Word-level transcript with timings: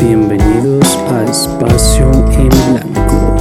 Bienvenidos 0.00 0.96
a 1.10 1.24
Espacio 1.24 2.10
en 2.32 2.48
Blanco. 2.48 3.36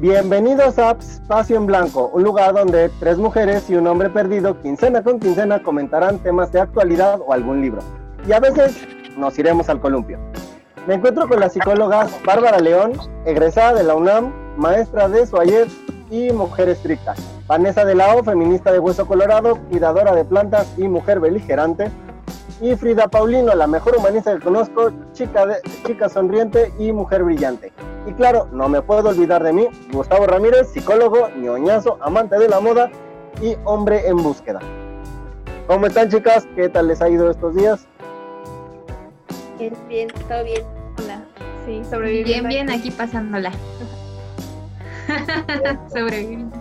Bienvenidos 0.00 0.80
a 0.80 0.90
Espacio 0.90 1.56
en 1.56 1.66
Blanco, 1.66 2.10
un 2.12 2.24
lugar 2.24 2.54
donde 2.54 2.88
tres 2.98 3.16
mujeres 3.16 3.70
y 3.70 3.76
un 3.76 3.86
hombre 3.86 4.10
perdido, 4.10 4.60
quincena 4.60 5.04
con 5.04 5.20
quincena, 5.20 5.62
comentarán 5.62 6.18
temas 6.18 6.50
de 6.50 6.60
actualidad 6.60 7.20
o 7.24 7.32
algún 7.32 7.60
libro. 7.60 7.80
Y 8.26 8.32
a 8.32 8.40
veces 8.40 8.76
nos 9.16 9.38
iremos 9.38 9.68
al 9.68 9.80
columpio. 9.80 10.18
Me 10.88 10.94
encuentro 10.94 11.28
con 11.28 11.38
la 11.38 11.48
psicóloga 11.48 12.08
Bárbara 12.26 12.58
León, 12.58 12.94
egresada 13.24 13.74
de 13.74 13.84
la 13.84 13.94
UNAM, 13.94 14.32
maestra 14.56 15.08
de 15.08 15.28
Suayer 15.28 15.68
y 16.10 16.32
mujer 16.32 16.70
estricta. 16.70 17.14
Vanessa 17.52 17.84
de 17.84 17.94
la 17.94 18.16
O, 18.16 18.24
feminista 18.24 18.72
de 18.72 18.78
Hueso 18.78 19.06
Colorado, 19.06 19.56
cuidadora 19.68 20.14
de 20.14 20.24
plantas 20.24 20.72
y 20.78 20.88
mujer 20.88 21.20
beligerante. 21.20 21.90
Y 22.62 22.74
Frida 22.76 23.08
Paulino, 23.08 23.54
la 23.54 23.66
mejor 23.66 23.94
humanista 23.98 24.32
que 24.32 24.42
conozco, 24.42 24.90
chica, 25.12 25.44
de, 25.44 25.56
chica 25.86 26.08
sonriente 26.08 26.72
y 26.78 26.92
mujer 26.92 27.24
brillante. 27.24 27.70
Y 28.06 28.14
claro, 28.14 28.48
no 28.52 28.70
me 28.70 28.80
puedo 28.80 29.10
olvidar 29.10 29.42
de 29.42 29.52
mí, 29.52 29.68
Gustavo 29.92 30.26
Ramírez, 30.26 30.68
psicólogo, 30.68 31.28
ñoñazo, 31.36 31.98
amante 32.00 32.38
de 32.38 32.48
la 32.48 32.58
moda 32.60 32.90
y 33.42 33.54
hombre 33.64 34.08
en 34.08 34.16
búsqueda. 34.16 34.60
¿Cómo 35.66 35.88
están 35.88 36.08
chicas? 36.08 36.48
¿Qué 36.56 36.70
tal 36.70 36.88
les 36.88 37.02
ha 37.02 37.10
ido 37.10 37.30
estos 37.30 37.54
días? 37.54 37.86
Bien, 39.58 39.74
bien, 39.90 40.08
todo 40.26 40.42
bien. 40.42 40.62
Hola. 41.04 41.22
Sí, 41.66 41.82
sobreviviendo. 41.84 42.48
Bien, 42.48 42.66
bien, 42.66 42.80
aquí 42.80 42.90
pasándola. 42.90 43.52
sobreviviendo. 45.92 46.56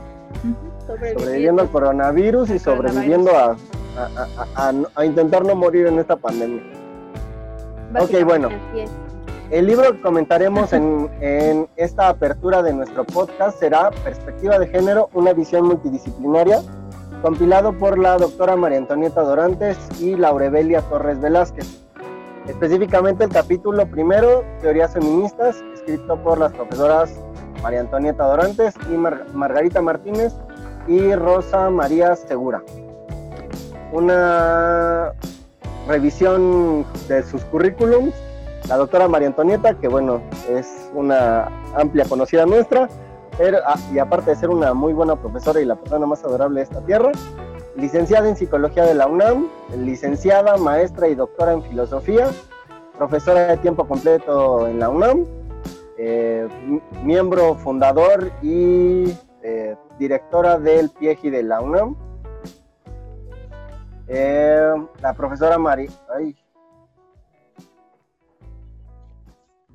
Sobreviviendo 1.17 1.61
al 1.61 1.69
coronavirus 1.69 2.49
y 2.49 2.59
sobreviviendo 2.59 3.31
a, 3.31 3.55
a, 3.97 4.27
a, 4.55 4.73
a, 4.95 5.05
intentar 5.05 5.45
no 5.45 5.55
morir 5.55 5.87
en 5.87 5.99
esta 5.99 6.15
pandemia. 6.15 6.63
Ok, 7.99 8.23
bueno. 8.25 8.49
El 9.49 9.67
libro 9.67 9.91
que 9.91 10.01
comentaremos 10.01 10.71
en, 10.71 11.09
en, 11.21 11.67
esta 11.75 12.09
apertura 12.09 12.63
de 12.63 12.73
nuestro 12.73 13.03
podcast 13.03 13.59
será 13.59 13.91
Perspectiva 14.03 14.57
de 14.59 14.67
Género, 14.67 15.09
una 15.13 15.33
visión 15.33 15.65
multidisciplinaria, 15.65 16.61
compilado 17.21 17.77
por 17.77 17.99
la 17.99 18.17
doctora 18.17 18.55
María 18.55 18.77
Antonieta 18.77 19.21
Dorantes 19.21 19.77
y 19.99 20.15
Laurebelia 20.15 20.81
Torres 20.83 21.19
Velázquez. 21.19 21.81
Específicamente 22.47 23.25
el 23.25 23.29
capítulo 23.29 23.85
primero, 23.85 24.43
Teorías 24.61 24.93
Feministas, 24.93 25.63
escrito 25.73 26.15
por 26.23 26.39
las 26.39 26.51
profesoras 26.53 27.13
María 27.61 27.81
Antonieta 27.81 28.23
Dorantes 28.25 28.73
y 28.91 28.97
Mar 28.97 29.25
Margarita 29.33 29.81
Martínez 29.81 30.33
y 30.87 31.13
Rosa 31.15 31.69
María 31.69 32.15
Segura. 32.15 32.63
Una 33.91 35.13
revisión 35.87 36.85
de 37.07 37.23
sus 37.23 37.43
currículums 37.45 38.13
la 38.67 38.77
doctora 38.77 39.07
María 39.07 39.27
Antonieta, 39.27 39.73
que 39.73 39.87
bueno, 39.87 40.21
es 40.49 40.89
una 40.93 41.45
amplia 41.75 42.05
conocida 42.05 42.45
nuestra, 42.45 42.87
ah, 43.65 43.75
y 43.93 43.99
aparte 43.99 44.31
de 44.31 44.35
ser 44.35 44.49
una 44.49 44.73
muy 44.73 44.93
buena 44.93 45.15
profesora 45.15 45.59
y 45.61 45.65
la 45.65 45.75
persona 45.75 46.05
más 46.05 46.23
adorable 46.23 46.59
de 46.59 46.63
esta 46.63 46.81
tierra, 46.81 47.11
licenciada 47.75 48.29
en 48.29 48.35
Psicología 48.35 48.83
de 48.83 48.93
la 48.93 49.07
UNAM, 49.07 49.47
licenciada, 49.77 50.57
maestra 50.57 51.07
y 51.07 51.15
doctora 51.15 51.53
en 51.53 51.63
Filosofía, 51.63 52.29
profesora 52.97 53.47
de 53.47 53.57
tiempo 53.57 53.87
completo 53.87 54.67
en 54.67 54.79
la 54.79 54.89
UNAM, 54.89 55.25
eh, 55.97 56.47
miembro 57.03 57.55
fundador 57.55 58.31
y 58.41 59.13
directora 60.01 60.57
del 60.57 60.89
PIEGI 60.89 61.29
de 61.29 61.43
la 61.43 61.61
UNAM. 61.61 61.95
Eh, 64.07 64.73
la 64.99 65.13
profesora 65.13 65.59
María... 65.59 65.91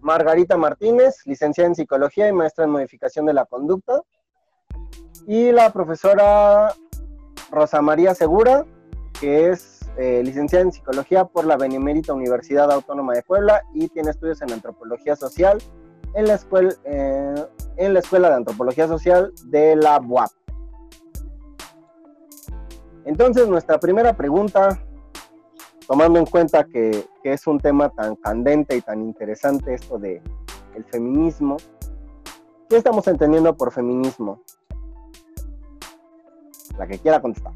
Margarita 0.00 0.56
Martínez, 0.56 1.18
licenciada 1.26 1.68
en 1.68 1.76
Psicología 1.76 2.28
y 2.28 2.32
maestra 2.32 2.64
en 2.64 2.70
Modificación 2.70 3.26
de 3.26 3.34
la 3.34 3.44
Conducta. 3.44 4.02
Y 5.28 5.52
la 5.52 5.72
profesora 5.72 6.74
Rosa 7.52 7.80
María 7.80 8.12
Segura, 8.16 8.64
que 9.20 9.50
es 9.50 9.80
eh, 9.96 10.22
licenciada 10.24 10.64
en 10.64 10.72
Psicología 10.72 11.24
por 11.24 11.44
la 11.44 11.56
Benemérita 11.56 12.12
Universidad 12.12 12.70
Autónoma 12.72 13.14
de 13.14 13.22
Puebla 13.22 13.62
y 13.72 13.86
tiene 13.88 14.10
estudios 14.10 14.42
en 14.42 14.52
Antropología 14.52 15.14
Social 15.14 15.58
en 16.14 16.26
la, 16.26 16.34
escuela, 16.34 16.74
eh, 16.84 17.46
en 17.76 17.94
la 17.94 18.00
Escuela 18.00 18.28
de 18.30 18.36
Antropología 18.36 18.88
Social 18.88 19.32
de 19.44 19.76
la 19.76 20.00
UAP. 20.00 20.30
Entonces, 23.04 23.46
nuestra 23.46 23.78
primera 23.78 24.16
pregunta 24.16 24.80
tomando 25.86 26.18
en 26.18 26.26
cuenta 26.26 26.64
que, 26.64 27.06
que, 27.22 27.32
es 27.32 27.46
un 27.46 27.60
tema 27.60 27.88
tan 27.90 28.16
candente 28.16 28.76
y 28.76 28.80
tan 28.80 29.02
interesante 29.02 29.74
esto 29.74 29.98
de 29.98 30.20
el 30.74 30.84
feminismo, 30.84 31.56
¿qué 32.68 32.76
estamos 32.76 33.06
entendiendo 33.06 33.56
por 33.56 33.72
feminismo? 33.72 34.42
La 36.76 36.86
que 36.86 36.98
quiera 36.98 37.22
contestar. 37.22 37.52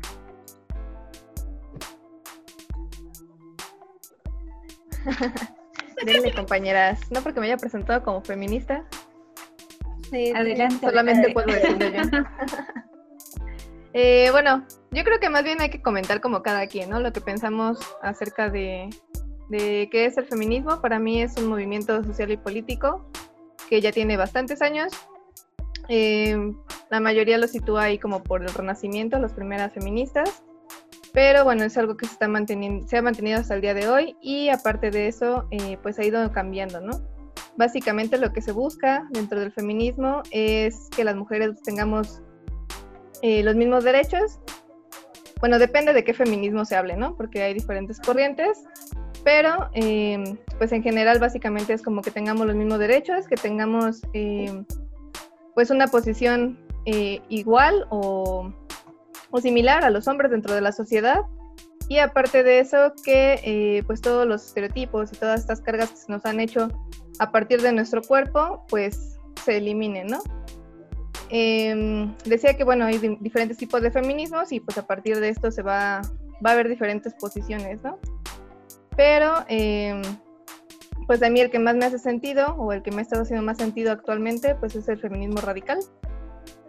Denle, 6.05 6.34
compañeras. 6.34 7.00
No 7.11 7.22
porque 7.22 7.41
me 7.41 7.47
haya 7.47 7.56
presentado 7.56 8.03
como 8.03 8.22
feminista. 8.22 8.84
Sí, 10.11 10.33
adelante. 10.34 10.87
Solamente 10.87 11.33
puedo 11.33 11.47
decirlo 11.47 11.88
yo. 11.88 12.03
Eh, 13.93 14.28
bueno, 14.31 14.65
yo 14.93 15.03
creo 15.03 15.19
que 15.19 15.31
más 15.31 15.43
bien 15.43 15.61
hay 15.61 15.69
que 15.69 15.83
comentar 15.83 16.21
como 16.21 16.44
cada 16.44 16.69
quien, 16.69 16.91
¿no? 16.91 17.00
Lo 17.00 17.12
que 17.12 17.21
pensamos 17.21 17.81
acerca 18.03 18.49
de, 18.49 18.88
de 19.49 19.88
qué 19.91 20.06
es 20.06 20.16
el 20.16 20.27
feminismo. 20.27 20.81
Para 20.81 21.00
mí 21.00 21.21
es 21.21 21.37
un 21.37 21.49
movimiento 21.49 22.05
social 22.05 22.31
y 22.31 22.37
político 22.37 23.11
que 23.69 23.81
ya 23.81 23.91
tiene 23.91 24.17
bastantes 24.17 24.62
años. 24.62 24.93
Eh, 25.88 26.37
la 26.88 27.00
mayoría 27.00 27.37
lo 27.37 27.49
sitúa 27.49 27.82
ahí 27.84 27.99
como 27.99 28.22
por 28.22 28.43
el 28.43 28.55
renacimiento, 28.55 29.19
las 29.19 29.32
primeras 29.32 29.72
feministas. 29.72 30.44
Pero 31.12 31.44
bueno, 31.44 31.65
es 31.65 31.76
algo 31.76 31.97
que 31.97 32.06
se, 32.06 32.12
está 32.12 32.28
manteniendo, 32.28 32.87
se 32.87 32.98
ha 32.98 33.03
mantenido 33.03 33.38
hasta 33.38 33.54
el 33.54 33.60
día 33.60 33.75
de 33.75 33.88
hoy 33.88 34.16
y 34.21 34.48
aparte 34.48 34.91
de 34.91 35.09
eso, 35.09 35.47
eh, 35.50 35.76
pues 35.82 35.98
ha 35.98 36.04
ido 36.04 36.31
cambiando, 36.32 36.81
¿no? 36.81 37.00
Básicamente 37.56 38.16
lo 38.16 38.32
que 38.32 38.43
se 38.43 38.53
busca 38.53 39.06
dentro 39.10 39.41
del 39.41 39.53
feminismo 39.53 40.22
es 40.31 40.88
que 40.94 41.04
las 41.04 41.16
mujeres 41.16 41.60
tengamos 41.62 42.22
eh, 43.22 43.43
los 43.43 43.56
mismos 43.56 43.84
derechos. 43.84 44.38
Bueno, 45.41 45.59
depende 45.59 45.93
de 45.93 46.04
qué 46.04 46.15
feminismo 46.15 46.65
se 46.65 46.76
hable, 46.76 46.97
¿no? 46.97 47.16
Porque 47.16 47.43
hay 47.43 47.54
diferentes 47.54 47.99
corrientes, 47.99 48.62
pero 49.25 49.70
eh, 49.75 50.38
pues 50.59 50.72
en 50.72 50.82
general 50.82 51.19
básicamente 51.19 51.72
es 51.72 51.82
como 51.82 52.03
que 52.03 52.10
tengamos 52.10 52.47
los 52.47 52.56
mismos 52.56 52.78
derechos, 52.78 53.26
que 53.26 53.37
tengamos 53.37 54.03
eh, 54.12 54.65
pues 55.54 55.70
una 55.70 55.87
posición 55.88 56.59
eh, 56.87 57.20
igual 57.28 57.87
o, 57.91 58.53
o, 59.30 59.41
similar 59.41 59.84
a 59.84 59.91
los 59.91 60.08
hombres 60.08 60.30
dentro 60.30 60.54
de 60.54 60.60
la 60.60 60.72
sociedad. 60.72 61.22
Y 61.88 61.98
aparte 61.98 62.42
de 62.42 62.60
eso, 62.60 62.92
que 63.04 63.41
eh, 63.42 63.82
pues 63.86 64.00
todos 64.00 64.26
los 64.26 64.46
estereotipos 64.46 65.12
y 65.12 65.16
todas 65.16 65.41
estas 65.41 65.60
cargas 65.60 65.91
que 65.91 65.96
se 65.96 66.12
nos 66.12 66.24
han 66.24 66.38
hecho 66.38 66.68
a 67.18 67.32
partir 67.32 67.62
de 67.62 67.72
nuestro 67.72 68.02
cuerpo, 68.02 68.64
pues 68.69 69.19
se 69.44 69.56
eliminen, 69.56 70.06
¿no? 70.06 70.22
Eh, 71.30 72.12
decía 72.24 72.54
que, 72.54 72.64
bueno, 72.64 72.84
hay 72.86 72.98
diferentes 73.20 73.56
tipos 73.56 73.82
de 73.82 73.90
feminismos 73.90 74.52
y 74.52 74.60
pues 74.60 74.78
a 74.78 74.86
partir 74.86 75.19
de 75.20 75.28
esto 75.28 75.50
se 75.50 75.62
va, 75.62 76.02
va 76.44 76.50
a 76.50 76.52
haber 76.52 76.69
diferentes 76.69 77.14
posiciones, 77.14 77.82
¿no? 77.82 77.98
Pero, 78.96 79.44
eh, 79.48 80.00
pues 81.06 81.22
a 81.22 81.30
mí 81.30 81.40
el 81.40 81.50
que 81.50 81.58
más 81.58 81.74
me 81.76 81.86
hace 81.86 81.98
sentido 81.98 82.54
o 82.54 82.72
el 82.72 82.82
que 82.82 82.90
me 82.90 82.98
ha 82.98 83.02
estado 83.02 83.22
haciendo 83.22 83.44
más 83.44 83.58
sentido 83.58 83.92
actualmente, 83.92 84.54
pues 84.56 84.76
es 84.76 84.88
el 84.88 84.98
feminismo 84.98 85.40
radical, 85.40 85.78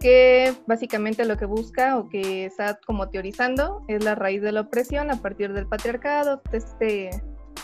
que 0.02 0.54
básicamente 0.68 1.26
lo 1.26 1.38
que 1.38 1.46
busca 1.46 1.98
o 1.98 2.10
que 2.10 2.46
está 2.46 2.80
como 2.86 3.10
teorizando 3.10 3.84
es 3.88 4.04
la 4.04 4.16
raíz 4.16 4.42
de 4.42 4.52
la 4.52 4.62
opresión 4.62 5.12
a 5.12 5.22
partir 5.22 5.54
del 5.54 5.68
patriarcado, 5.68 6.42
este 6.52 7.12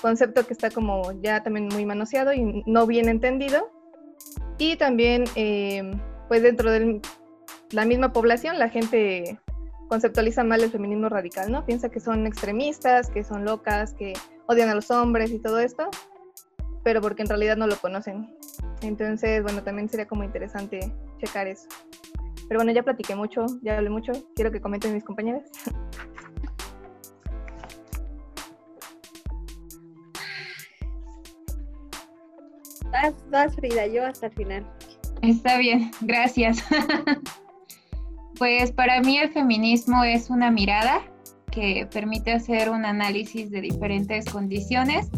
concepto 0.02 0.46
que 0.46 0.54
está 0.54 0.70
como 0.70 1.12
ya 1.22 1.42
también 1.44 1.68
muy 1.68 1.86
manoseado 1.86 2.32
y 2.34 2.64
no 2.66 2.86
bien 2.86 3.10
entendido. 3.10 3.70
Y 4.58 4.76
también... 4.78 5.26
Eh, 5.36 5.92
pues 6.28 6.44
dentro 6.44 6.72
de 6.72 7.02
la 7.72 7.86
misma 7.86 8.14
población 8.14 8.60
la 8.60 8.70
gente 8.70 9.40
conceptualiza 9.88 10.44
mal 10.44 10.62
el 10.62 10.72
feminismo 10.72 11.10
radical, 11.10 11.52
¿no? 11.52 11.66
Piensa 11.66 11.90
que 11.90 12.00
son 12.00 12.28
extremistas, 12.28 13.10
que 13.10 13.24
son 13.24 13.46
locas, 13.46 13.94
que 13.94 14.14
odian 14.48 14.70
a 14.70 14.76
los 14.76 14.92
hombres 14.92 15.32
y 15.32 15.40
todo 15.40 15.60
esto, 15.60 15.90
pero 16.84 17.02
porque 17.02 17.22
en 17.22 17.30
realidad 17.30 17.56
no 17.56 17.68
lo 17.68 17.78
conocen. 17.78 18.30
Entonces, 18.82 19.42
bueno, 19.44 19.64
también 19.64 19.88
sería 19.88 20.08
como 20.08 20.24
interesante 20.24 20.94
checar 21.20 21.48
eso. 21.48 21.68
Pero 22.48 22.60
bueno, 22.60 22.72
ya 22.72 22.84
platiqué 22.84 23.16
mucho, 23.16 23.46
ya 23.62 23.78
hablé 23.78 23.90
mucho, 23.90 24.14
quiero 24.36 24.52
que 24.52 24.62
comenten 24.62 24.94
mis 24.94 25.04
compañeras. 25.04 25.44
Vas, 32.92 33.14
vas, 33.30 33.56
Frida, 33.56 33.86
yo 33.88 34.06
hasta 34.06 34.28
el 34.28 34.34
final. 34.34 34.66
Está 35.22 35.58
bien, 35.58 35.92
gracias. 36.02 36.64
pues 38.40 38.72
para 38.72 39.02
mí 39.02 39.18
el 39.18 39.30
feminismo 39.32 40.04
es 40.04 40.30
una 40.30 40.52
mirada 40.52 41.02
que 41.52 41.88
permite 41.92 42.32
hacer 42.32 42.70
un 42.70 42.86
análisis 42.86 43.50
de 43.50 43.62
diferentes 43.62 44.26
condiciones 44.26 45.10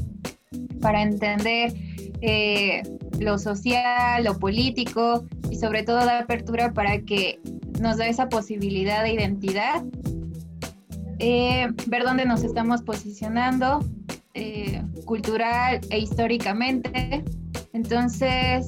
para 0.82 1.02
entender 1.02 1.74
eh, 2.22 2.84
lo 3.20 3.38
social, 3.38 4.24
lo 4.24 4.38
político 4.40 5.26
y 5.50 5.56
sobre 5.56 5.84
todo 5.84 6.00
la 6.06 6.20
apertura 6.20 6.74
para 6.74 7.02
que 7.02 7.40
nos 7.80 7.98
da 7.98 8.08
esa 8.08 8.30
posibilidad 8.30 9.04
de 9.04 9.14
identidad, 9.14 9.84
eh, 11.20 11.68
ver 11.88 12.04
dónde 12.04 12.26
nos 12.26 12.44
estamos 12.44 12.82
posicionando 12.82 13.80
eh, 14.34 14.82
cultural 15.06 15.82
e 15.90 16.00
históricamente. 16.00 17.24
Entonces, 17.74 18.68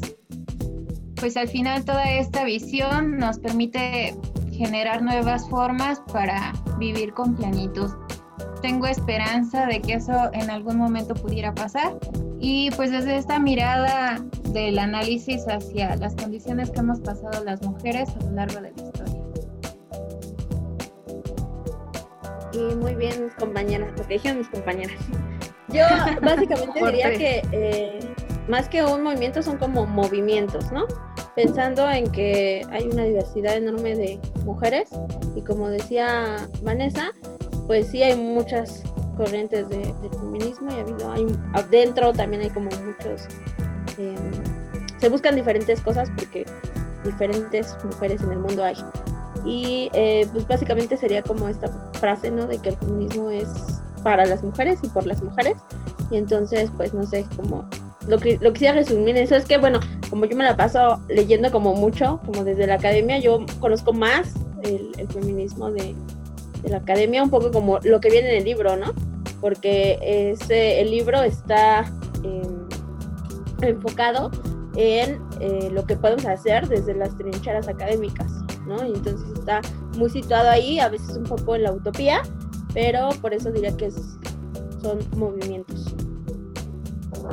pues 1.16 1.38
al 1.38 1.48
final 1.48 1.86
toda 1.86 2.10
esta 2.12 2.44
visión 2.44 3.18
nos 3.18 3.40
permite 3.40 4.16
generar 4.52 5.02
nuevas 5.02 5.48
formas 5.50 6.02
para 6.12 6.54
vivir 6.78 7.14
con 7.14 7.36
plenitud. 7.36 7.90
Tengo 8.62 8.88
esperanza 8.88 9.66
de 9.66 9.82
que 9.82 9.94
eso 9.94 10.30
en 10.34 10.50
algún 10.50 10.78
momento 10.78 11.14
pudiera 11.16 11.54
pasar 11.54 11.98
y 12.40 12.72
pues 12.72 12.92
desde 12.92 13.18
esta 13.18 13.40
mirada 13.40 14.24
del 14.50 14.80
análisis 14.80 15.48
hacia 15.48 15.96
las 15.96 16.16
condiciones 16.16 16.72
que 16.72 16.80
hemos 16.80 17.00
pasado 17.00 17.44
las 17.44 17.62
mujeres 17.62 18.10
a 18.20 18.24
lo 18.26 18.32
largo 18.32 18.56
de 18.56 18.62
la 18.62 18.70
historia. 18.70 19.16
Y 22.54 22.76
muy 22.76 22.96
bien, 22.96 23.26
mis 23.26 23.34
compañeras, 23.36 23.92
lo 23.98 24.08
que 24.08 24.16
dijeron 24.16 24.40
mis 24.40 24.50
compañeras. 24.50 24.98
Yo 25.70 25.84
básicamente 26.22 26.86
diría 26.86 27.12
que 27.14 27.42
eh, 27.54 28.00
más 28.50 28.68
que 28.68 28.84
un 28.84 29.04
movimiento 29.04 29.42
son 29.42 29.58
como 29.58 29.86
movimientos, 29.86 30.72
¿no? 30.72 30.86
Pensando 31.36 31.90
en 31.90 32.12
que 32.12 32.66
hay 32.72 32.88
una 32.88 33.04
diversidad 33.06 33.56
enorme 33.56 33.96
de 33.96 34.20
mujeres 34.44 34.90
y 35.36 35.42
como 35.42 35.70
decía 35.70 36.36
Vanessa, 36.62 37.12
pues 37.72 37.88
sí 37.88 38.04
hay 38.04 38.18
muchas 38.18 38.84
corrientes 39.16 39.70
de, 39.70 39.94
feminismo 40.20 40.70
y 40.72 40.74
ha 40.74 40.82
habido, 40.82 41.10
hay, 41.10 41.26
adentro 41.54 42.12
también 42.12 42.42
hay 42.42 42.50
como 42.50 42.66
muchos, 42.66 43.22
em, 43.98 44.18
se 44.98 45.08
buscan 45.08 45.38
diferentes 45.38 45.80
cosas 45.80 46.10
porque 46.18 46.46
diferentes 47.06 47.74
mujeres 47.86 48.22
en 48.24 48.34
el 48.34 48.40
mundo 48.40 48.66
hay. 48.66 48.76
Y 49.46 49.90
eh, 49.94 50.28
pues 50.34 50.46
básicamente 50.50 50.98
sería 50.98 51.22
como 51.22 51.48
esta 51.48 51.70
frase, 51.94 52.30
¿no? 52.30 52.46
De 52.46 52.58
que 52.58 52.72
el 52.72 52.76
feminismo 52.76 53.30
es 53.30 53.48
para 54.04 54.26
las 54.26 54.44
mujeres 54.44 54.80
y 54.84 54.90
por 54.90 55.06
las 55.06 55.24
mujeres. 55.24 55.56
Y 56.10 56.18
entonces, 56.18 56.70
pues 56.76 56.94
no 56.94 57.04
sé, 57.06 57.26
como 57.38 57.70
lo 58.06 58.18
que 58.18 58.38
lo 58.42 58.52
quisiera 58.52 58.74
resumir 58.74 59.16
eso 59.16 59.38
es 59.38 59.46
que, 59.46 59.58
bueno, 59.58 59.80
como 60.10 60.26
yo 60.26 60.36
me 60.36 60.44
la 60.44 60.58
paso 60.58 61.02
leyendo 61.08 61.50
como 61.52 61.74
mucho, 61.74 62.20
como 62.26 62.44
desde 62.44 62.68
la 62.68 62.74
academia, 62.74 63.18
yo 63.20 63.46
conozco 63.62 63.94
más 63.94 64.34
el, 64.64 64.92
feminismo 65.08 65.72
de, 65.72 65.96
la 66.64 66.78
academia, 66.78 67.24
un 67.24 67.30
poco 67.30 67.52
como 67.52 67.80
lo 67.84 68.00
que 68.00 68.10
viene 68.10 68.32
en 68.32 68.38
el 68.38 68.44
libro, 68.44 68.78
¿no? 68.78 68.94
Porque 69.40 69.98
ese, 70.02 70.82
el 70.82 70.92
libro 70.92 71.22
está 71.22 71.92
em, 72.24 72.68
enfocado 73.62 74.32
en 74.76 75.20
eh, 75.40 75.70
lo 75.72 75.86
que 75.86 75.96
podemos 75.96 76.26
hacer 76.26 76.68
desde 76.68 76.94
las 76.94 77.18
trincheras 77.18 77.68
académicas, 77.68 78.32
¿no? 78.68 78.86
Y 78.86 78.94
entonces 78.94 79.28
está 79.38 79.62
muy 79.98 80.10
situado 80.10 80.50
ahí, 80.50 80.80
a 80.80 80.90
veces 80.90 81.18
un 81.18 81.24
poco 81.24 81.56
en 81.56 81.64
la 81.64 81.74
utopía, 81.74 82.22
pero 82.74 83.10
por 83.22 83.34
eso 83.34 83.52
diría 83.52 83.76
que 83.76 83.92
son 83.92 85.00
movimientos. 85.18 85.94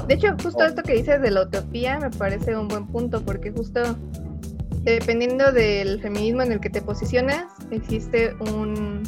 De 0.07 0.15
hecho, 0.15 0.35
justo 0.43 0.65
esto 0.65 0.83
que 0.83 0.95
dices 0.95 1.21
de 1.21 1.31
la 1.31 1.43
utopía 1.43 1.99
me 1.99 2.11
parece 2.11 2.57
un 2.57 2.69
buen 2.69 2.87
punto, 2.87 3.23
porque 3.23 3.53
justo 3.53 3.83
dependiendo 4.91 5.53
del 5.53 6.01
feminismo 6.01 6.43
en 6.43 6.53
el 6.53 6.61
que 6.61 6.71
te 6.71 6.83
posicionas, 6.83 7.47
existe 7.71 8.35
un, 8.41 9.03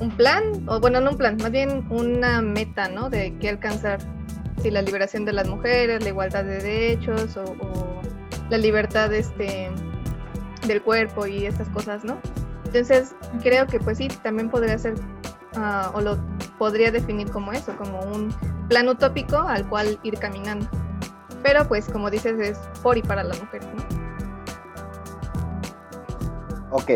un 0.00 0.10
plan, 0.16 0.42
o 0.66 0.80
bueno, 0.80 1.00
no 1.00 1.10
un 1.10 1.16
plan, 1.16 1.36
más 1.36 1.50
bien 1.50 1.86
una 1.90 2.42
meta, 2.42 2.88
¿no? 2.88 3.10
De 3.10 3.36
qué 3.38 3.48
alcanzar. 3.48 4.00
Si 4.62 4.70
la 4.70 4.82
liberación 4.82 5.24
de 5.24 5.32
las 5.32 5.48
mujeres, 5.48 6.02
la 6.02 6.10
igualdad 6.10 6.44
de 6.44 6.58
derechos 6.58 7.36
o, 7.36 7.56
la 8.50 8.58
libertad 8.58 9.12
este, 9.14 9.70
del 10.66 10.82
cuerpo 10.82 11.26
y 11.26 11.46
estas 11.46 11.68
cosas, 11.68 12.04
¿no? 12.04 12.18
Entonces, 12.66 13.14
creo 13.42 13.66
que 13.66 13.78
pues 13.80 13.98
sí, 13.98 14.08
también 14.22 14.50
podría 14.50 14.76
ser 14.78 14.94
Ah, 15.56 15.90
o 15.94 16.00
lo 16.00 16.16
podría 16.58 16.92
definir 16.92 17.30
como 17.30 17.52
eso, 17.52 17.74
como 17.76 18.00
un 18.00 18.32
plan 18.68 18.88
utópico 18.88 19.36
al 19.36 19.68
cual 19.68 19.98
ir 20.02 20.18
caminando. 20.18 20.68
Pero 21.42 21.66
pues 21.66 21.88
como 21.90 22.10
dices 22.10 22.38
es 22.38 22.58
por 22.82 22.98
y 22.98 23.02
para 23.02 23.22
las 23.22 23.40
mujeres, 23.40 23.68
¿no? 23.74 24.00
Ok, 26.72 26.90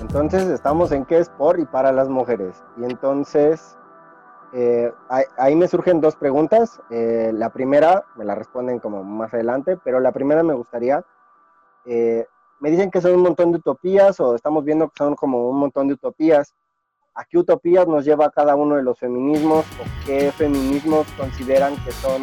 entonces 0.00 0.48
estamos 0.48 0.90
en 0.90 1.04
que 1.04 1.18
es 1.18 1.28
por 1.28 1.60
y 1.60 1.64
para 1.66 1.92
las 1.92 2.08
mujeres. 2.08 2.62
Y 2.76 2.84
entonces 2.84 3.76
eh, 4.52 4.92
ahí, 5.36 5.56
me 5.56 5.66
surgen 5.66 6.00
dos 6.00 6.14
preguntas. 6.14 6.80
Eh, 6.90 7.32
la 7.34 7.50
primera 7.50 8.04
me 8.16 8.24
la 8.24 8.34
responden 8.34 8.78
como 8.78 9.02
más 9.02 9.34
adelante, 9.34 9.76
pero 9.84 9.98
la 10.00 10.12
primera 10.12 10.42
me 10.42 10.54
gustaría, 10.54 11.04
eh, 11.86 12.26
me 12.60 12.70
dicen 12.70 12.90
que 12.90 13.00
son 13.00 13.14
un 13.14 13.22
montón 13.22 13.50
de 13.50 13.58
utopías 13.58 14.20
o 14.20 14.34
estamos 14.34 14.64
viendo 14.64 14.88
que 14.88 14.98
son 14.98 15.16
como 15.16 15.48
un 15.48 15.58
montón 15.58 15.88
de 15.88 15.94
utopías. 15.94 16.54
¿A 17.14 17.24
qué 17.24 17.38
utopías 17.38 17.86
nos 17.86 18.04
lleva 18.04 18.30
cada 18.30 18.56
uno 18.56 18.76
de 18.76 18.82
los 18.82 18.98
feminismos 18.98 19.64
o 19.80 20.06
qué 20.06 20.32
feminismos 20.32 21.06
consideran 21.16 21.76
que 21.84 21.92
son 21.92 22.22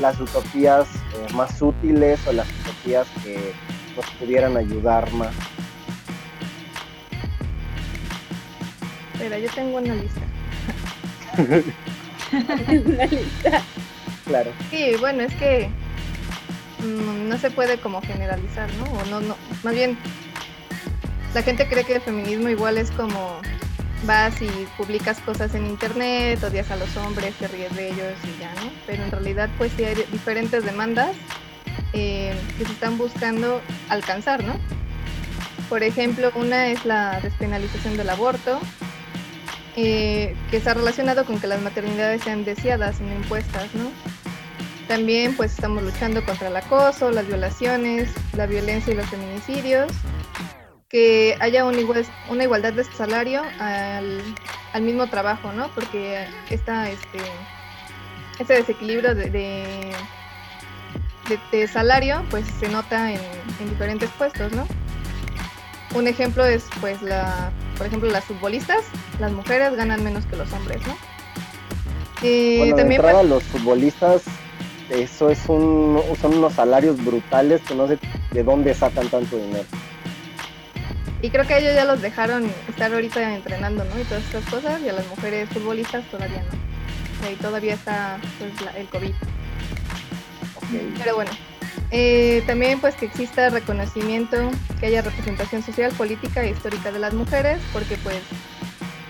las 0.00 0.20
utopías 0.20 0.86
eh, 1.14 1.32
más 1.34 1.60
útiles 1.60 2.20
o 2.26 2.32
las 2.32 2.48
utopías 2.60 3.06
que 3.22 3.52
nos 3.96 4.06
pudieran 4.18 4.56
ayudar 4.56 5.10
más? 5.12 5.34
Pero 9.18 9.38
yo 9.38 9.50
tengo 9.54 9.78
una 9.78 9.94
lista. 9.94 10.20
una 12.86 13.06
lista. 13.06 13.62
Claro. 14.26 14.50
Sí, 14.70 14.92
bueno, 15.00 15.22
es 15.22 15.34
que 15.34 15.68
mm, 16.80 17.28
no 17.28 17.38
se 17.38 17.50
puede 17.50 17.78
como 17.78 18.00
generalizar, 18.02 18.68
¿no? 18.74 18.84
O 18.84 19.04
no, 19.06 19.20
no, 19.20 19.36
más 19.62 19.74
bien 19.74 19.98
la 21.34 21.42
gente 21.42 21.66
cree 21.68 21.84
que 21.84 21.96
el 21.96 22.00
feminismo 22.00 22.48
igual 22.48 22.78
es 22.78 22.90
como 22.92 23.40
vas 24.06 24.40
y 24.40 24.48
publicas 24.76 25.18
cosas 25.20 25.54
en 25.54 25.66
internet, 25.66 26.42
odias 26.42 26.70
a 26.70 26.76
los 26.76 26.96
hombres, 26.96 27.34
te 27.34 27.48
ríes 27.48 27.74
de 27.74 27.88
ellos 27.88 28.14
y 28.24 28.40
ya, 28.40 28.52
¿no? 28.54 28.70
Pero 28.86 29.04
en 29.04 29.10
realidad 29.10 29.48
pues 29.58 29.72
sí 29.76 29.84
hay 29.84 29.94
diferentes 30.10 30.64
demandas 30.64 31.16
eh, 31.92 32.34
que 32.58 32.64
se 32.64 32.72
están 32.72 32.98
buscando 32.98 33.60
alcanzar, 33.88 34.42
¿no? 34.44 34.54
Por 35.68 35.82
ejemplo, 35.82 36.30
una 36.34 36.68
es 36.68 36.84
la 36.84 37.20
despenalización 37.20 37.96
del 37.96 38.10
aborto, 38.10 38.60
eh, 39.76 40.36
que 40.50 40.56
está 40.58 40.74
relacionado 40.74 41.24
con 41.24 41.40
que 41.40 41.46
las 41.46 41.60
maternidades 41.62 42.22
sean 42.22 42.44
deseadas 42.44 43.00
y 43.00 43.04
no 43.04 43.14
impuestas, 43.14 43.74
¿no? 43.74 43.90
También 44.88 45.34
pues 45.34 45.52
estamos 45.52 45.82
luchando 45.82 46.24
contra 46.24 46.48
el 46.48 46.56
acoso, 46.56 47.10
las 47.10 47.26
violaciones, 47.26 48.10
la 48.36 48.46
violencia 48.46 48.92
y 48.92 48.96
los 48.96 49.06
feminicidios 49.06 49.90
que 50.94 51.36
haya 51.40 51.64
una, 51.64 51.78
una 52.28 52.44
igualdad 52.44 52.72
de 52.72 52.84
salario 52.84 53.42
al, 53.58 54.22
mismo 54.80 55.08
trabajo, 55.08 55.50
¿no? 55.50 55.66
Porque 55.74 56.24
está 56.50 56.88
este, 56.88 57.18
este 58.38 58.54
desequilibrio 58.54 59.12
de, 59.12 59.92
de, 61.50 61.66
salario, 61.66 62.24
pues 62.30 62.44
se 62.60 62.68
nota 62.68 63.10
en, 63.10 63.18
diferentes 63.68 64.08
puestos, 64.10 64.52
¿no? 64.52 64.68
Un 65.96 66.06
ejemplo 66.06 66.44
es, 66.44 66.64
pues, 66.80 67.02
la, 67.02 67.50
por 67.76 67.88
ejemplo, 67.88 68.08
las 68.08 68.22
futbolistas, 68.22 68.84
las 69.18 69.32
mujeres 69.32 69.74
ganan 69.74 70.04
menos 70.04 70.24
que 70.26 70.36
los 70.36 70.52
hombres, 70.52 70.80
¿no? 70.86 70.96
Eh, 72.22 72.58
bueno, 72.58 72.76
también 72.76 73.02
de 73.02 73.08
entrada, 73.08 73.24
los 73.24 73.42
futbolistas, 73.42 74.22
eso 74.90 75.28
es 75.28 75.40
un, 75.48 76.00
son 76.20 76.36
unos 76.36 76.52
salarios 76.52 77.04
brutales 77.04 77.62
que 77.62 77.74
no 77.74 77.88
sé 77.88 77.98
de 78.30 78.44
dónde 78.44 78.72
sacan 78.74 79.08
tanto 79.08 79.36
dinero. 79.36 79.64
Y 81.24 81.30
creo 81.30 81.46
que 81.46 81.56
ellos 81.56 81.74
ya 81.74 81.86
los 81.86 82.02
dejaron 82.02 82.52
estar 82.68 82.92
ahorita 82.92 83.34
entrenando, 83.34 83.82
¿no? 83.82 83.98
Y 83.98 84.04
todas 84.04 84.22
estas 84.24 84.44
cosas, 84.44 84.82
y 84.82 84.90
a 84.90 84.92
las 84.92 85.08
mujeres 85.08 85.48
futbolistas 85.48 86.04
todavía 86.10 86.42
no. 86.42 87.30
Y 87.30 87.34
todavía 87.36 87.72
está 87.72 88.18
pues, 88.38 88.52
el 88.76 88.86
COVID. 88.88 89.14
Pero 90.98 91.14
bueno, 91.14 91.30
eh, 91.90 92.42
también 92.46 92.78
pues 92.78 92.94
que 92.96 93.06
exista 93.06 93.48
reconocimiento, 93.48 94.50
que 94.78 94.84
haya 94.84 95.00
representación 95.00 95.62
social, 95.62 95.92
política 95.92 96.44
e 96.44 96.50
histórica 96.50 96.92
de 96.92 96.98
las 96.98 97.14
mujeres, 97.14 97.58
porque 97.72 97.96
pues 97.96 98.20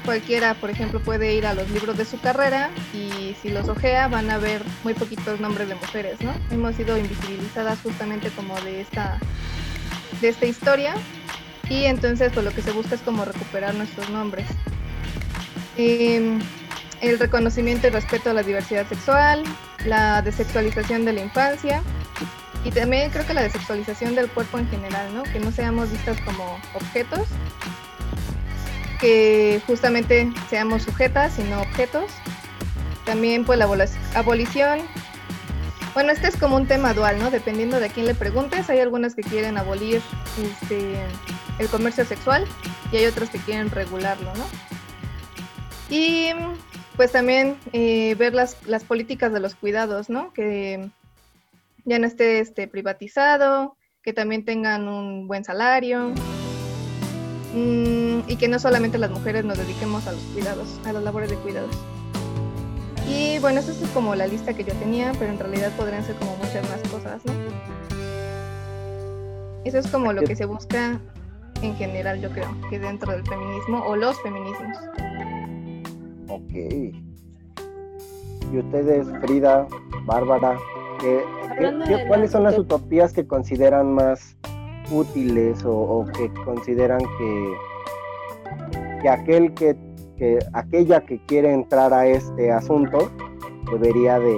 cualquiera, 0.05 0.55
por 0.55 0.71
ejemplo, 0.71 1.01
puede 1.01 1.35
ir 1.35 1.45
a 1.47 1.55
los 1.55 1.69
libros 1.71 1.99
de 1.99 2.05
su 2.05 2.21
carrera 2.21 2.71
y 2.93 3.35
si 3.43 3.49
los 3.49 3.69
ojea 3.69 4.07
van 4.07 4.31
a 4.31 4.39
ver 4.39 4.63
muy 4.85 4.95
poquitos 4.95 5.41
nombres 5.41 5.69
de 5.69 5.75
mujeres, 5.75 6.21
¿no? 6.21 6.33
Hemos 6.53 6.77
sido 6.77 6.97
invisibilizadas 6.97 7.81
justamente 7.83 8.29
como 8.37 8.55
de 8.61 8.83
esta, 8.83 9.19
de 10.21 10.29
esta 10.29 10.47
historia 10.47 10.95
y 11.69 11.85
entonces 11.85 12.31
pues 12.33 12.45
lo 12.45 12.53
que 12.53 12.63
se 12.63 12.73
busca 12.73 12.95
es 12.95 13.01
como 13.01 13.25
recuperar 13.25 13.75
nuestros 13.75 14.11
nombres. 14.11 14.47
Em, 15.77 16.41
el 17.01 17.19
reconocimiento 17.19 17.87
y 17.87 17.91
respeto 17.91 18.31
a 18.31 18.33
la 18.33 18.43
diversidad 18.43 18.89
sexual, 18.89 19.43
la 19.85 20.23
desexualización 20.23 21.05
de 21.05 21.13
la 21.13 21.23
infancia 21.23 21.83
y 22.65 22.71
también 22.71 23.11
creo 23.11 23.27
que 23.27 23.35
la 23.35 23.43
desexualización 23.43 24.15
del 24.15 24.31
cuerpo 24.31 24.59
en 24.59 24.69
general, 24.69 25.15
¿no? 25.15 25.23
Que 25.25 25.39
no 25.39 25.53
seamos 25.53 25.91
vistas 25.91 26.19
como 26.23 26.59
objetos. 26.75 27.29
que 29.01 29.61
justamente 29.67 30.33
seamos 30.49 30.85
sujetas 30.85 31.39
y 31.39 31.43
no 31.43 31.61
objetos. 31.61 32.11
También 33.05 33.45
pues 33.45 33.59
la 33.59 33.69
abolición. 34.15 34.81
Bueno, 35.93 36.11
este 36.11 36.29
es 36.29 36.37
como 36.37 36.57
un 36.57 36.67
tema 36.67 36.95
dual, 36.95 37.19
¿no? 37.19 37.31
Dependiendo 37.31 37.81
de 37.81 37.91
quién 37.91 38.07
le 38.07 38.15
preguntes, 38.15 38.71
hay 38.71 38.81
algunas 38.81 39.15
que 39.15 39.23
quieren 39.23 39.59
abolir 39.59 40.01
este, 40.43 40.97
el 41.59 41.69
comercio 41.69 42.05
sexual 42.05 42.45
y 42.93 42.97
hay 42.97 43.07
otras 43.07 43.31
que 43.31 43.39
quieren 43.39 43.71
regularlo, 43.71 44.33
¿no? 44.35 44.45
Y 45.89 46.31
pues 46.97 47.13
también 47.13 47.57
eh, 47.73 48.15
ver 48.17 48.35
las, 48.35 48.57
las 48.67 48.85
políticas 48.85 49.33
de 49.33 49.41
los 49.41 49.55
cuidados, 49.55 50.11
¿no? 50.11 50.33
Que 50.33 50.91
ya 51.85 51.99
no 51.99 52.07
esté 52.07 52.41
este, 52.41 52.69
privatizado, 52.69 53.77
que 54.03 54.13
también 54.13 54.45
tengan 54.45 54.89
un 54.89 55.27
buen 55.29 55.45
salario 55.45 56.13
mm, 57.55 58.21
y 58.29 58.37
que 58.37 58.49
no 58.49 58.59
solamente 58.59 58.99
las 58.99 59.11
mujeres 59.11 59.45
nos 59.45 59.59
dediquemos 59.59 60.07
a 60.07 60.13
los 60.13 60.23
cuidados, 60.33 60.81
a 60.85 60.93
las 60.93 61.03
labores 61.03 61.31
de 61.31 61.37
cuidados. 61.37 61.77
Y 63.09 63.39
bueno, 63.41 63.61
eso 63.61 63.73
es 63.73 63.91
como 63.91 64.15
la 64.15 64.27
lista 64.27 64.55
que 64.55 64.65
yo 64.65 64.73
tenía, 64.75 65.13
pero 65.19 65.31
en 65.31 65.39
realidad 65.39 65.71
podrían 65.77 66.05
ser 66.05 66.17
como 66.17 66.37
muchas 66.37 66.69
más 66.71 66.81
cosas, 66.91 67.25
¿no? 67.25 67.33
Eso 69.65 69.79
es 69.79 69.87
como 69.89 70.13
lo 70.13 70.23
que 70.23 70.37
se 70.37 70.45
busca 70.45 71.01
en 71.63 71.75
general, 71.77 72.21
yo 72.21 72.31
creo, 72.31 72.49
que 72.71 72.79
dentro 72.79 73.13
del 73.13 73.25
feminismo 73.27 73.83
o 73.87 73.97
los 73.97 74.21
feminismos. 74.23 74.77
Ok. 76.29 76.53
¿Y 78.53 78.59
ustedes, 78.59 79.07
Frida, 79.21 79.67
Bárbara, 80.05 80.59
cuáles 82.09 82.31
son 82.31 82.45
las 82.45 82.59
utopías 82.59 83.13
que 83.13 83.27
consideran 83.27 83.95
más 83.95 84.37
útiles 84.91 85.65
o, 85.65 86.05
que 86.17 86.33
consideran 86.45 87.01
que, 87.19 87.55
que 89.03 89.09
aquel 89.09 89.55
que, 89.55 89.77
que, 90.17 90.39
aquella 90.53 91.01
que 91.01 91.19
quiere 91.27 91.53
entrar 91.53 91.93
a 91.93 92.07
este 92.07 92.53
asunto 92.53 93.11
debería 93.71 94.19
de 94.19 94.37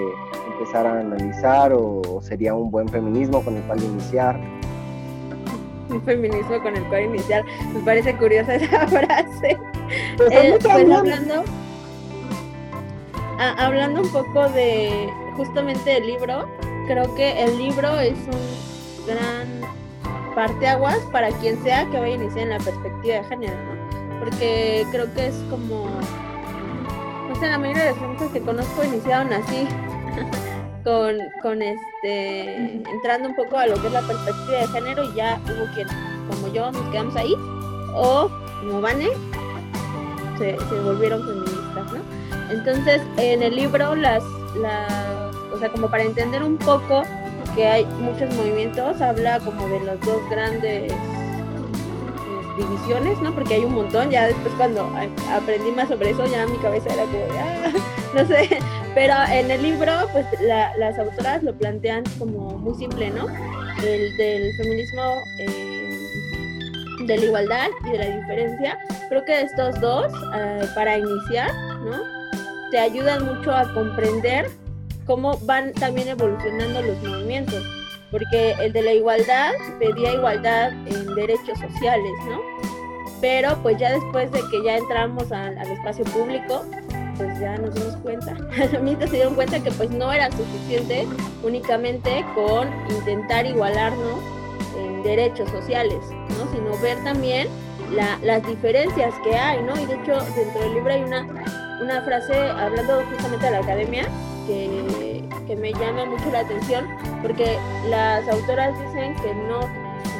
empezar 0.52 0.86
a 0.86 1.00
analizar 1.00 1.72
o 1.74 2.20
sería 2.22 2.54
un 2.54 2.70
buen 2.70 2.88
feminismo 2.88 3.42
con 3.42 3.56
el 3.56 3.62
cual 3.64 3.82
iniciar? 3.82 4.40
Un 5.96 6.02
feminismo 6.02 6.62
con 6.62 6.76
el 6.76 6.84
cual 6.84 7.04
iniciar. 7.04 7.44
Me 7.72 7.80
parece 7.80 8.14
curiosa 8.16 8.54
esa 8.54 8.86
frase. 8.88 9.58
Pues, 10.16 10.30
eh, 10.30 10.56
pues 10.60 10.66
hablando, 10.66 11.44
hablando 13.38 14.02
un 14.02 14.12
poco 14.12 14.48
de 14.50 15.08
justamente 15.36 15.90
del 15.90 16.06
libro, 16.06 16.48
creo 16.86 17.14
que 17.14 17.42
el 17.42 17.58
libro 17.58 17.98
es 18.00 18.18
un 18.18 19.06
gran 19.06 19.76
parteaguas 20.34 20.98
para 21.12 21.30
quien 21.30 21.62
sea 21.62 21.86
que 21.90 21.98
vaya 21.98 22.14
a 22.14 22.16
iniciar 22.16 22.40
en 22.40 22.50
la 22.50 22.58
perspectiva 22.58 23.16
de 23.16 23.24
género, 23.24 23.54
¿no? 23.54 24.18
Porque 24.20 24.86
creo 24.90 25.12
que 25.14 25.28
es 25.28 25.34
como, 25.48 25.88
no 27.28 27.34
sé, 27.40 27.46
la 27.46 27.58
mayoría 27.58 27.84
de 27.84 27.90
las 27.92 28.00
mujeres 28.00 28.32
que 28.32 28.40
conozco 28.42 28.84
iniciaron 28.84 29.32
así, 29.32 29.66
con, 30.86 31.16
con 31.42 31.60
este, 31.62 32.54
entrando 32.88 33.28
un 33.28 33.34
poco 33.34 33.58
a 33.58 33.66
lo 33.66 33.74
que 33.74 33.88
es 33.88 33.92
la 33.92 34.02
perspectiva 34.02 34.58
de 34.58 34.68
género 34.68 35.02
y 35.02 35.14
ya 35.14 35.40
hubo 35.44 35.66
quien, 35.74 35.88
como 36.30 36.46
yo, 36.52 36.70
nos 36.70 36.88
quedamos 36.92 37.16
ahí, 37.16 37.34
o 37.92 38.30
como 38.60 38.80
Vane, 38.80 39.08
se, 40.38 40.56
se 40.56 40.80
volvieron 40.82 41.26
feministas, 41.26 41.92
¿no? 41.92 42.00
Entonces, 42.52 43.02
en 43.16 43.42
el 43.42 43.56
libro, 43.56 43.96
las, 43.96 44.22
las, 44.60 45.34
o 45.52 45.58
sea, 45.58 45.70
como 45.70 45.90
para 45.90 46.04
entender 46.04 46.44
un 46.44 46.56
poco 46.56 47.02
que 47.56 47.66
hay 47.66 47.84
muchos 47.84 48.32
movimientos, 48.36 49.00
habla 49.00 49.40
como 49.40 49.68
de 49.68 49.80
las 49.80 50.00
dos 50.02 50.20
grandes 50.30 50.92
eh, 50.92 50.96
divisiones, 52.58 53.20
¿no? 53.22 53.34
Porque 53.34 53.54
hay 53.54 53.64
un 53.64 53.74
montón, 53.74 54.10
ya 54.12 54.28
después 54.28 54.54
cuando 54.56 54.88
aprendí 55.32 55.72
más 55.72 55.88
sobre 55.88 56.10
eso, 56.10 56.24
ya 56.26 56.46
mi 56.46 56.58
cabeza 56.58 56.94
era 56.94 57.02
como 57.06 57.24
ah, 57.40 57.72
no 58.14 58.24
sé, 58.24 58.60
pero 58.96 59.12
en 59.30 59.50
el 59.50 59.62
libro, 59.62 59.92
pues 60.12 60.24
las 60.40 60.98
autoras 60.98 61.42
lo 61.42 61.54
plantean 61.54 62.02
como 62.18 62.56
muy 62.56 62.74
simple, 62.76 63.10
¿no? 63.10 63.26
El 63.84 64.16
del 64.16 64.56
feminismo, 64.56 65.02
eh, 65.38 67.04
de 67.04 67.18
la 67.18 67.24
igualdad 67.26 67.66
y 67.84 67.90
de 67.90 67.98
la 67.98 68.16
diferencia. 68.16 68.78
Creo 69.10 69.22
que 69.26 69.42
estos 69.42 69.78
dos, 69.82 70.10
eh, 70.34 70.66
para 70.74 70.96
iniciar, 70.96 71.52
¿no? 71.84 71.98
te 72.70 72.78
ayudan 72.78 73.26
mucho 73.26 73.54
a 73.54 73.70
comprender 73.74 74.50
cómo 75.04 75.36
van 75.42 75.74
también 75.74 76.08
evolucionando 76.08 76.80
los 76.80 77.02
movimientos, 77.02 77.62
porque 78.10 78.52
el 78.62 78.72
de 78.72 78.80
la 78.80 78.92
igualdad 78.94 79.52
pedía 79.78 80.14
igualdad 80.14 80.72
en 80.72 81.14
derechos 81.14 81.58
sociales, 81.58 82.12
¿no? 82.26 82.40
Pero 83.20 83.58
pues 83.62 83.76
ya 83.78 83.92
después 83.92 84.32
de 84.32 84.40
que 84.50 84.64
ya 84.64 84.78
entramos 84.78 85.30
al, 85.32 85.58
espacio 85.70 86.04
público, 86.06 86.64
pues 87.16 87.38
ya 87.40 87.56
nos 87.56 87.74
dimos 87.74 87.96
cuenta, 87.96 88.36
las 88.82 89.06
se 89.06 89.16
dieron 89.16 89.34
cuenta 89.34 89.60
que 89.60 89.70
pues 89.72 89.90
no 89.90 90.12
era 90.12 90.30
suficiente 90.30 91.06
únicamente 91.42 92.24
con 92.34 92.68
intentar 92.90 93.46
igualarnos 93.46 94.20
en 94.78 95.02
derechos 95.02 95.50
sociales, 95.50 95.98
¿no? 96.10 96.52
Sino 96.52 96.76
ver 96.82 97.02
también 97.04 97.48
las 98.22 98.46
diferencias 98.46 99.14
que 99.22 99.34
hay, 99.36 99.62
¿no? 99.62 99.80
Y 99.80 99.86
de 99.86 99.94
hecho 99.94 100.18
dentro 100.34 100.60
del 100.60 100.74
libro 100.74 100.92
hay 100.92 101.02
una 101.02 101.26
una 101.80 102.00
frase 102.02 102.34
hablando 102.34 103.02
justamente 103.10 103.46
de 103.46 103.52
la 103.52 103.58
academia 103.58 104.04
que, 104.46 105.24
que, 105.46 105.56
me 105.56 105.72
llama 105.72 106.06
mucho 106.06 106.30
la 106.30 106.40
atención 106.40 106.86
porque 107.22 107.58
las 107.88 108.26
autoras 108.28 108.78
dicen 108.80 109.14
que 109.16 109.34
no 109.34 109.60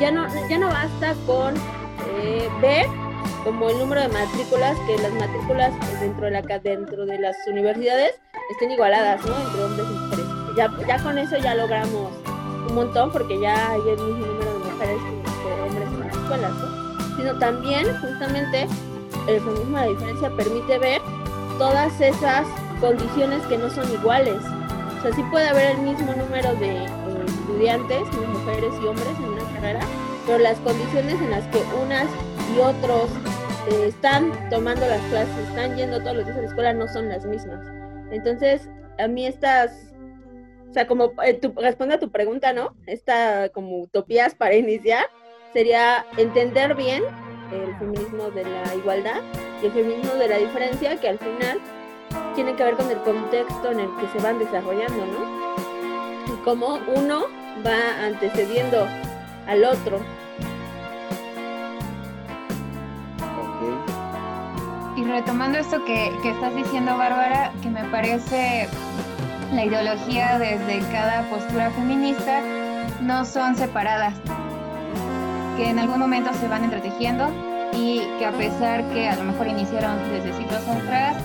ya 0.00 0.10
no 0.10 0.26
ya 0.48 0.58
no 0.58 0.68
basta 0.68 1.14
con 1.26 1.54
eh, 1.56 2.48
ver 2.60 2.86
como 3.44 3.70
el 3.70 3.78
número 3.78 4.00
de 4.02 4.08
matrículas 4.08 4.76
que 4.86 4.98
las 4.98 5.12
matrículas 5.12 5.72
dentro 6.00 6.26
de 6.26 7.12
de 7.12 7.18
las 7.18 7.36
universidades 7.48 8.20
estén 8.50 8.70
igualadas 8.70 9.24
¿no? 9.24 9.36
entre 9.36 9.64
hombres 9.64 9.86
y 9.88 9.92
mujeres 9.92 10.86
ya, 10.86 10.98
con 11.02 11.18
eso 11.18 11.36
ya 11.36 11.54
logramos 11.54 12.10
un 12.68 12.74
montón 12.74 13.10
porque 13.12 13.38
ya 13.40 13.72
hay 13.72 13.80
el 13.80 13.98
mismo 13.98 14.26
número 14.26 14.52
de 14.52 14.70
mujeres 14.70 14.98
que, 15.02 15.62
hombres 15.62 15.88
en 15.88 16.00
las 16.00 16.16
escuelas 16.16 16.52
¿no? 16.52 17.16
sino 17.16 17.38
también 17.38 17.86
justamente 18.00 18.66
el 19.28 19.40
feminismo 19.40 19.78
la 19.78 19.86
diferencia 19.86 20.30
permite 20.30 20.78
ver 20.78 21.02
todas 21.58 22.00
esas 22.00 22.46
condiciones 22.80 23.42
que 23.46 23.58
no 23.58 23.70
son 23.70 23.90
iguales. 23.92 24.36
O 24.98 25.02
sea, 25.02 25.12
sí 25.14 25.22
puede 25.30 25.48
haber 25.48 25.76
el 25.76 25.78
mismo 25.78 26.12
número 26.14 26.54
de 26.56 26.84
eh, 26.84 26.88
estudiantes, 27.26 28.02
mujeres 28.32 28.72
y 28.82 28.86
hombres 28.86 29.16
en 29.18 29.24
una 29.24 29.44
carrera, 29.54 29.80
pero 30.26 30.38
las 30.38 30.58
condiciones 30.58 31.14
en 31.14 31.30
las 31.30 31.44
que 31.48 31.62
unas 31.82 32.06
y 32.54 32.58
otros 32.58 33.10
eh, 33.70 33.86
están 33.88 34.32
tomando 34.50 34.86
las 34.86 35.00
clases, 35.06 35.36
están 35.48 35.76
yendo 35.76 36.00
todos 36.00 36.16
los 36.16 36.24
días 36.26 36.38
a 36.38 36.40
la 36.42 36.46
escuela, 36.46 36.72
no 36.72 36.88
son 36.88 37.08
las 37.08 37.24
mismas. 37.24 37.60
Entonces, 38.10 38.68
a 38.98 39.08
mí 39.08 39.26
estas, 39.26 39.92
o 40.70 40.72
sea, 40.72 40.86
como 40.86 41.12
eh, 41.24 41.34
tu, 41.34 41.52
responde 41.52 41.96
a 41.96 41.98
tu 41.98 42.10
pregunta, 42.10 42.52
¿no? 42.52 42.74
Esta 42.86 43.48
como 43.50 43.80
utopías 43.80 44.34
para 44.34 44.54
iniciar, 44.54 45.06
sería 45.52 46.06
entender 46.16 46.74
bien 46.74 47.02
el 47.52 47.76
feminismo 47.76 48.30
de 48.30 48.44
la 48.44 48.74
igualdad 48.74 49.22
y 49.62 49.66
el 49.66 49.72
feminismo 49.72 50.14
de 50.14 50.28
la 50.28 50.38
diferencia, 50.38 50.96
que 51.00 51.08
al 51.08 51.18
final 51.18 51.60
tiene 52.34 52.54
que 52.54 52.64
ver 52.64 52.74
con 52.74 52.90
el 52.90 52.98
contexto 52.98 53.70
en 53.70 53.80
el 53.80 53.88
que 53.96 54.08
se 54.08 54.18
van 54.24 54.38
desarrollando, 54.38 55.06
¿no? 55.06 55.56
Y 56.32 56.36
cómo 56.44 56.80
uno 56.94 57.26
va 57.64 58.04
antecediendo 58.04 58.86
al 59.46 59.64
otro. 59.64 60.00
Retomando 65.08 65.58
esto 65.58 65.84
que, 65.84 66.08
estás 66.24 66.54
diciendo, 66.54 66.96
Bárbara, 66.96 67.52
que 67.62 67.70
me 67.70 67.84
parece 67.84 68.68
la 69.52 69.64
ideología 69.64 70.38
desde 70.38 70.80
cada 70.90 71.22
postura 71.30 71.70
feminista 71.70 72.40
no 73.00 73.24
son 73.24 73.56
separadas, 73.56 74.14
que 75.56 75.70
en 75.70 75.78
algún 75.78 75.98
momento 75.98 76.32
se 76.34 76.48
van 76.48 76.64
entretejiendo 76.64 77.30
y 77.72 78.00
que 78.18 78.26
a 78.26 78.32
pesar 78.32 78.82
que 78.90 79.08
a 79.08 79.16
lo 79.16 79.24
mejor 79.24 79.46
iniciaron 79.48 79.96
desde 80.10 80.32
siglos 80.32 80.66
atrás, 80.66 81.16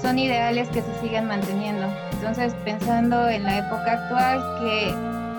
son 0.00 0.18
ideales 0.18 0.68
que 0.68 0.82
se 0.82 1.00
siguen 1.00 1.26
manteniendo. 1.26 1.86
Entonces, 2.12 2.54
pensando 2.64 3.28
en 3.28 3.44
la 3.44 3.58
época 3.58 3.92
actual, 3.92 4.40
que 4.60 4.88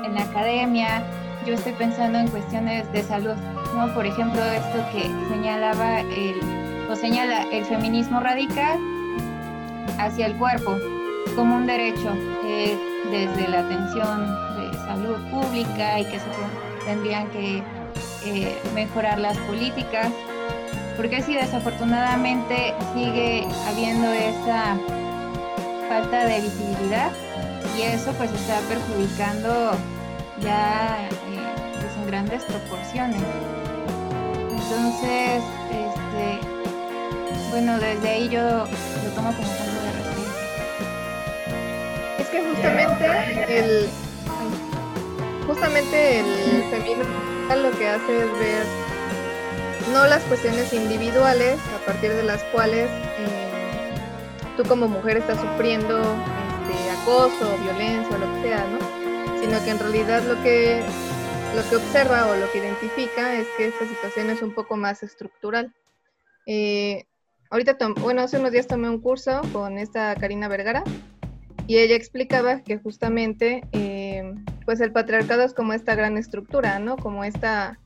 en 0.05 0.15
la 0.15 0.21
academia, 0.21 1.03
yo 1.45 1.53
estoy 1.55 1.73
pensando 1.73 2.19
en 2.19 2.27
cuestiones 2.29 2.89
de 2.93 3.03
salud, 3.03 3.35
¿no? 3.75 3.93
Por 3.93 4.05
ejemplo, 4.05 4.41
esto 4.43 4.85
que 4.93 5.03
señalaba 5.29 5.99
el, 6.01 6.62
o 6.93 6.95
señala 6.95 7.47
el 7.51 7.65
feminismo 7.65 8.19
radical 8.19 8.77
hacia 9.97 10.27
el 10.27 10.35
cuerpo 10.37 10.77
como 11.35 11.55
un 11.55 11.65
derecho 11.65 12.13
eh, 12.45 12.77
desde 13.09 13.47
la 13.47 13.61
atención 13.61 14.27
de 14.55 14.77
salud 14.77 15.17
pública 15.31 15.99
y 15.99 16.05
que 16.05 16.19
se 16.19 16.25
tendrían 16.85 17.27
que 17.31 17.63
eh, 18.25 18.57
mejorar 18.75 19.17
las 19.19 19.35
políticas, 19.39 20.11
porque 20.95 21.23
si 21.23 21.33
desafortunadamente 21.33 22.75
sigue 22.93 23.47
habiendo 23.67 24.11
esa 24.11 24.77
falta 25.89 26.25
de 26.25 26.41
visibilidad 26.41 27.11
y 27.75 27.81
eso 27.81 28.11
pues 28.19 28.31
está 28.33 28.59
perjudicando 28.69 29.71
ya 30.41 31.07
eh, 31.09 31.09
pues, 31.81 31.97
en 31.97 32.05
grandes 32.05 32.43
proporciones. 32.43 33.21
Entonces, 34.51 35.43
este, 35.71 36.52
bueno, 37.53 37.79
desde 37.79 38.09
ahí 38.09 38.29
yo 38.29 38.41
lo 38.41 39.09
tomo 39.15 39.31
como 39.31 39.47
punto 39.47 39.81
de 39.83 39.91
referencia. 39.91 40.41
Es 42.17 42.27
que 42.29 42.41
justamente 42.49 43.59
el 43.59 43.89
justamente 45.45 46.19
el 46.19 46.63
feminismo 46.71 47.03
lo 47.55 47.71
que 47.77 47.87
hace 47.87 48.21
es 48.21 48.39
ver 48.39 48.65
no 49.91 50.07
las 50.07 50.23
cuestiones 50.23 50.73
individuales 50.73 51.59
a 51.75 51.85
partir 51.85 52.11
de 52.11 52.23
las 52.23 52.43
cuales 52.45 52.89
eh, 53.19 53.91
tú 54.57 54.63
como 54.63 54.87
mujer 54.87 55.17
estás 55.17 55.39
sufriendo 55.39 55.99
este, 55.99 56.89
acoso, 56.89 57.55
violencia 57.61 58.15
o 58.15 58.19
lo 58.19 58.33
que 58.33 58.49
sea, 58.49 58.65
¿no? 58.65 59.39
Sino 59.39 59.63
que 59.63 59.69
en 59.69 59.77
realidad 59.77 60.23
lo 60.23 60.41
que 60.41 60.81
lo 61.55 61.69
que 61.69 61.75
observa 61.75 62.31
o 62.31 62.35
lo 62.35 62.51
que 62.51 62.57
identifica 62.57 63.35
es 63.35 63.45
que 63.57 63.67
esta 63.67 63.87
situación 63.87 64.31
es 64.31 64.41
un 64.41 64.55
poco 64.55 64.75
más 64.75 65.03
estructural. 65.03 65.71
Eh, 66.47 67.05
ahorita, 67.53 67.77
bueno, 68.01 68.23
hace 68.23 68.39
unos 68.39 68.51
días 68.51 68.65
tomé 68.65 68.89
un 68.89 68.99
curso 68.99 69.41
con 69.53 69.77
esta 69.77 70.15
Karina 70.15 70.47
Vergara 70.47 70.83
y 71.67 71.77
ella 71.77 71.95
explicaba 71.95 72.61
que 72.61 72.79
justamente 72.79 73.61
eh, 73.73 74.33
pues 74.65 74.81
el 74.81 74.91
patriarcado 74.91 75.43
es 75.43 75.53
como 75.53 75.73
esta 75.73 75.93
gran 75.93 76.17
estructura, 76.17 76.79
¿no? 76.79 76.97
Como 76.97 77.23
esta, 77.23 77.79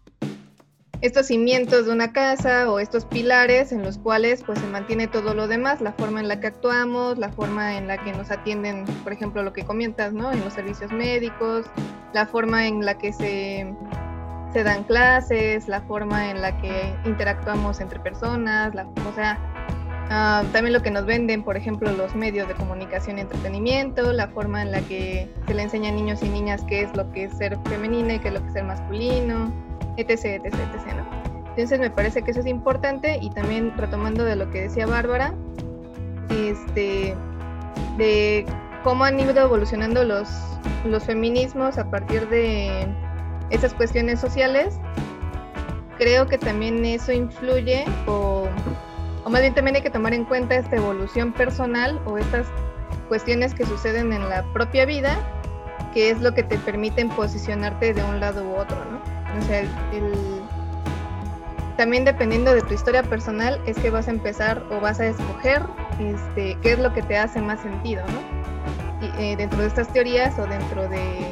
estos 1.01 1.27
cimientos 1.27 1.85
de 1.85 1.91
una 1.91 2.13
casa 2.13 2.71
o 2.71 2.79
estos 2.79 3.03
pilares 3.03 3.73
en 3.73 3.83
los 3.83 3.97
cuales 3.97 4.41
pues 4.45 4.57
se 4.57 4.67
mantiene 4.67 5.07
todo 5.07 5.33
lo 5.33 5.49
demás, 5.49 5.81
la 5.81 5.91
forma 5.91 6.21
en 6.21 6.29
la 6.29 6.39
que 6.39 6.47
actuamos, 6.47 7.17
la 7.17 7.29
forma 7.33 7.77
en 7.77 7.87
la 7.87 7.97
que 7.97 8.13
nos 8.13 8.31
atienden, 8.31 8.85
por 9.03 9.11
ejemplo, 9.11 9.43
lo 9.43 9.51
que 9.51 9.65
comentas, 9.65 10.13
¿no? 10.13 10.31
En 10.31 10.39
los 10.39 10.53
servicios 10.53 10.93
médicos, 10.93 11.65
la 12.13 12.25
forma 12.25 12.67
en 12.67 12.85
la 12.85 12.97
que 12.97 13.11
se, 13.11 13.67
se 14.53 14.63
dan 14.63 14.85
clases, 14.85 15.67
la 15.67 15.81
forma 15.81 16.31
en 16.31 16.41
la 16.41 16.57
que 16.61 16.95
interactuamos 17.03 17.81
entre 17.81 17.99
personas, 17.99 18.73
la, 18.73 18.87
o 18.87 19.13
sea, 19.13 19.37
Ah, 20.09 20.43
también 20.53 20.73
lo 20.73 20.81
que 20.81 20.89
nos 20.89 21.05
venden, 21.05 21.43
por 21.43 21.57
ejemplo, 21.57 21.91
los 21.91 22.15
medios 22.15 22.47
de 22.47 22.53
comunicación 22.53 23.17
y 23.17 23.21
entretenimiento, 23.21 24.13
la 24.13 24.29
forma 24.29 24.61
en 24.61 24.71
la 24.71 24.81
que 24.81 25.29
se 25.47 25.53
le 25.53 25.63
enseña 25.63 25.89
a 25.89 25.91
niños 25.91 26.23
y 26.23 26.29
niñas 26.29 26.63
qué 26.67 26.83
es 26.83 26.95
lo 26.95 27.11
que 27.11 27.25
es 27.25 27.33
ser 27.37 27.57
femenina 27.65 28.15
y 28.15 28.19
qué 28.19 28.29
es 28.29 28.33
lo 28.33 28.41
que 28.41 28.47
es 28.47 28.53
ser 28.53 28.63
masculino, 28.63 29.51
etc, 29.97 30.09
etc, 30.09 30.45
etc. 30.45 30.95
¿no? 30.95 31.27
Entonces 31.49 31.79
me 31.79 31.89
parece 31.89 32.21
que 32.21 32.31
eso 32.31 32.39
es 32.39 32.45
importante 32.45 33.17
y 33.21 33.31
también 33.31 33.75
retomando 33.75 34.23
de 34.23 34.37
lo 34.37 34.49
que 34.49 34.61
decía 34.61 34.85
Bárbara, 34.85 35.33
este, 36.29 37.15
de 37.97 38.45
cómo 38.83 39.03
han 39.03 39.19
ido 39.19 39.37
evolucionando 39.37 40.05
los, 40.05 40.29
los 40.85 41.03
feminismos 41.03 41.77
a 41.77 41.89
partir 41.89 42.29
de 42.29 42.87
esas 43.49 43.73
cuestiones 43.73 44.21
sociales, 44.21 44.79
creo 45.97 46.27
que 46.27 46.37
también 46.37 46.85
eso 46.85 47.11
influye 47.11 47.83
o 48.05 48.47
o 49.27 49.29
más 49.29 49.41
bien 49.41 49.53
también 49.53 49.75
hay 49.75 49.81
que 49.81 49.89
tomar 49.89 50.13
en 50.13 50.23
cuenta 50.23 50.55
esta 50.55 50.77
evolución 50.77 51.33
personal 51.33 51.99
o 52.05 52.17
estas 52.17 52.47
cuestiones 53.09 53.53
que 53.53 53.65
suceden 53.65 54.13
en 54.13 54.29
la 54.29 54.41
propia 54.53 54.85
vida, 54.85 55.17
que 55.93 56.09
es 56.09 56.21
lo 56.21 56.33
que 56.33 56.43
te 56.43 56.57
permiten 56.59 57.09
posicionarte 57.09 57.93
de 57.93 58.01
un 58.05 58.21
lado 58.21 58.45
u 58.45 58.55
otro, 58.55 58.77
¿no? 58.85 59.01
O 59.37 59.41
sea, 59.41 59.65
también 61.75 62.05
dependiendo 62.05 62.55
de 62.55 62.61
tu 62.61 62.73
historia 62.73 63.03
personal 63.03 63.59
es 63.65 63.77
que 63.77 63.89
vas 63.89 64.07
a 64.07 64.11
empezar 64.11 64.63
o 64.71 64.79
vas 64.79 65.01
a 65.01 65.07
escoger 65.07 65.61
este, 65.99 66.57
qué 66.61 66.71
es 66.71 66.79
lo 66.79 66.93
que 66.93 67.01
te 67.01 67.17
hace 67.17 67.41
más 67.41 67.59
sentido, 67.59 68.05
¿no? 68.07 69.17
Eh, 69.19 69.35
dentro 69.35 69.59
de 69.59 69.67
estas 69.67 69.91
teorías 69.91 70.39
o 70.39 70.47
dentro 70.47 70.87
de, 70.87 71.29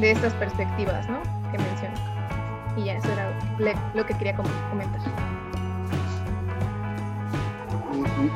de 0.00 0.10
estas 0.10 0.34
perspectivas, 0.34 1.08
¿no? 1.08 1.22
Que 1.50 1.56
menciono. 1.56 1.96
Y 2.76 2.84
ya, 2.84 2.96
eso 2.96 3.10
era 3.10 3.32
lo 3.94 4.04
que 4.04 4.12
quería 4.12 4.36
comentar 4.36 5.00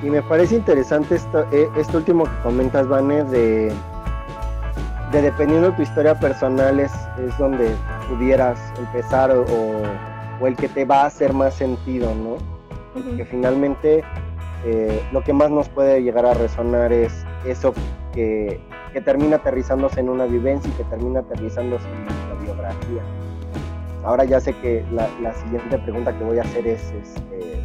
y, 0.02 0.10
me 0.10 0.22
parece 0.22 0.56
interesante 0.56 1.16
esto, 1.16 1.46
eh, 1.52 1.68
esto 1.76 1.98
último 1.98 2.24
que 2.24 2.42
comentas, 2.42 2.86
Vane, 2.88 3.24
de, 3.24 3.72
de 5.12 5.22
dependiendo 5.22 5.70
de 5.70 5.76
tu 5.76 5.82
historia 5.82 6.18
personal 6.18 6.80
es, 6.80 6.92
es 7.18 7.36
donde 7.38 7.74
pudieras 8.08 8.58
empezar 8.78 9.30
o, 9.30 9.44
o, 10.40 10.46
el 10.46 10.56
que 10.56 10.68
te 10.68 10.84
va 10.84 11.02
a 11.02 11.06
hacer 11.06 11.32
más 11.32 11.54
sentido, 11.54 12.12
¿no? 12.14 12.36
Que 13.16 13.24
finalmente 13.24 14.04
eh, 14.64 15.02
lo 15.12 15.22
que 15.22 15.32
más 15.32 15.50
nos 15.50 15.68
puede 15.68 16.02
llegar 16.02 16.26
a 16.26 16.34
resonar 16.34 16.92
es 16.92 17.24
eso 17.44 17.74
que, 18.12 18.60
que 18.92 19.00
termina 19.00 19.36
aterrizándose 19.36 20.00
en 20.00 20.08
una 20.08 20.26
vivencia 20.26 20.70
y 20.70 20.76
que 20.76 20.84
termina 20.84 21.20
aterrizándose 21.20 21.86
en 21.88 22.04
nuestra 22.04 22.34
biografía. 22.42 23.02
Ahora 24.04 24.24
ya 24.24 24.38
sé 24.38 24.52
que 24.58 24.84
la, 24.92 25.08
la 25.22 25.34
siguiente 25.34 25.78
pregunta 25.78 26.16
que 26.16 26.24
voy 26.24 26.38
a 26.38 26.42
hacer 26.42 26.66
es, 26.66 26.82
es 26.92 27.14
este, 27.16 27.62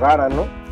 rara, 0.00 0.28
¿no? 0.28 0.63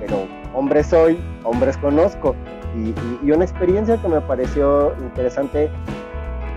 Pero 0.00 0.26
hombres 0.54 0.86
soy, 0.86 1.18
hombres 1.44 1.76
conozco. 1.76 2.34
Y, 2.74 3.30
una 3.30 3.44
experiencia 3.44 3.96
que 3.96 4.08
me 4.08 4.20
pareció 4.20 4.94
interesante 5.00 5.70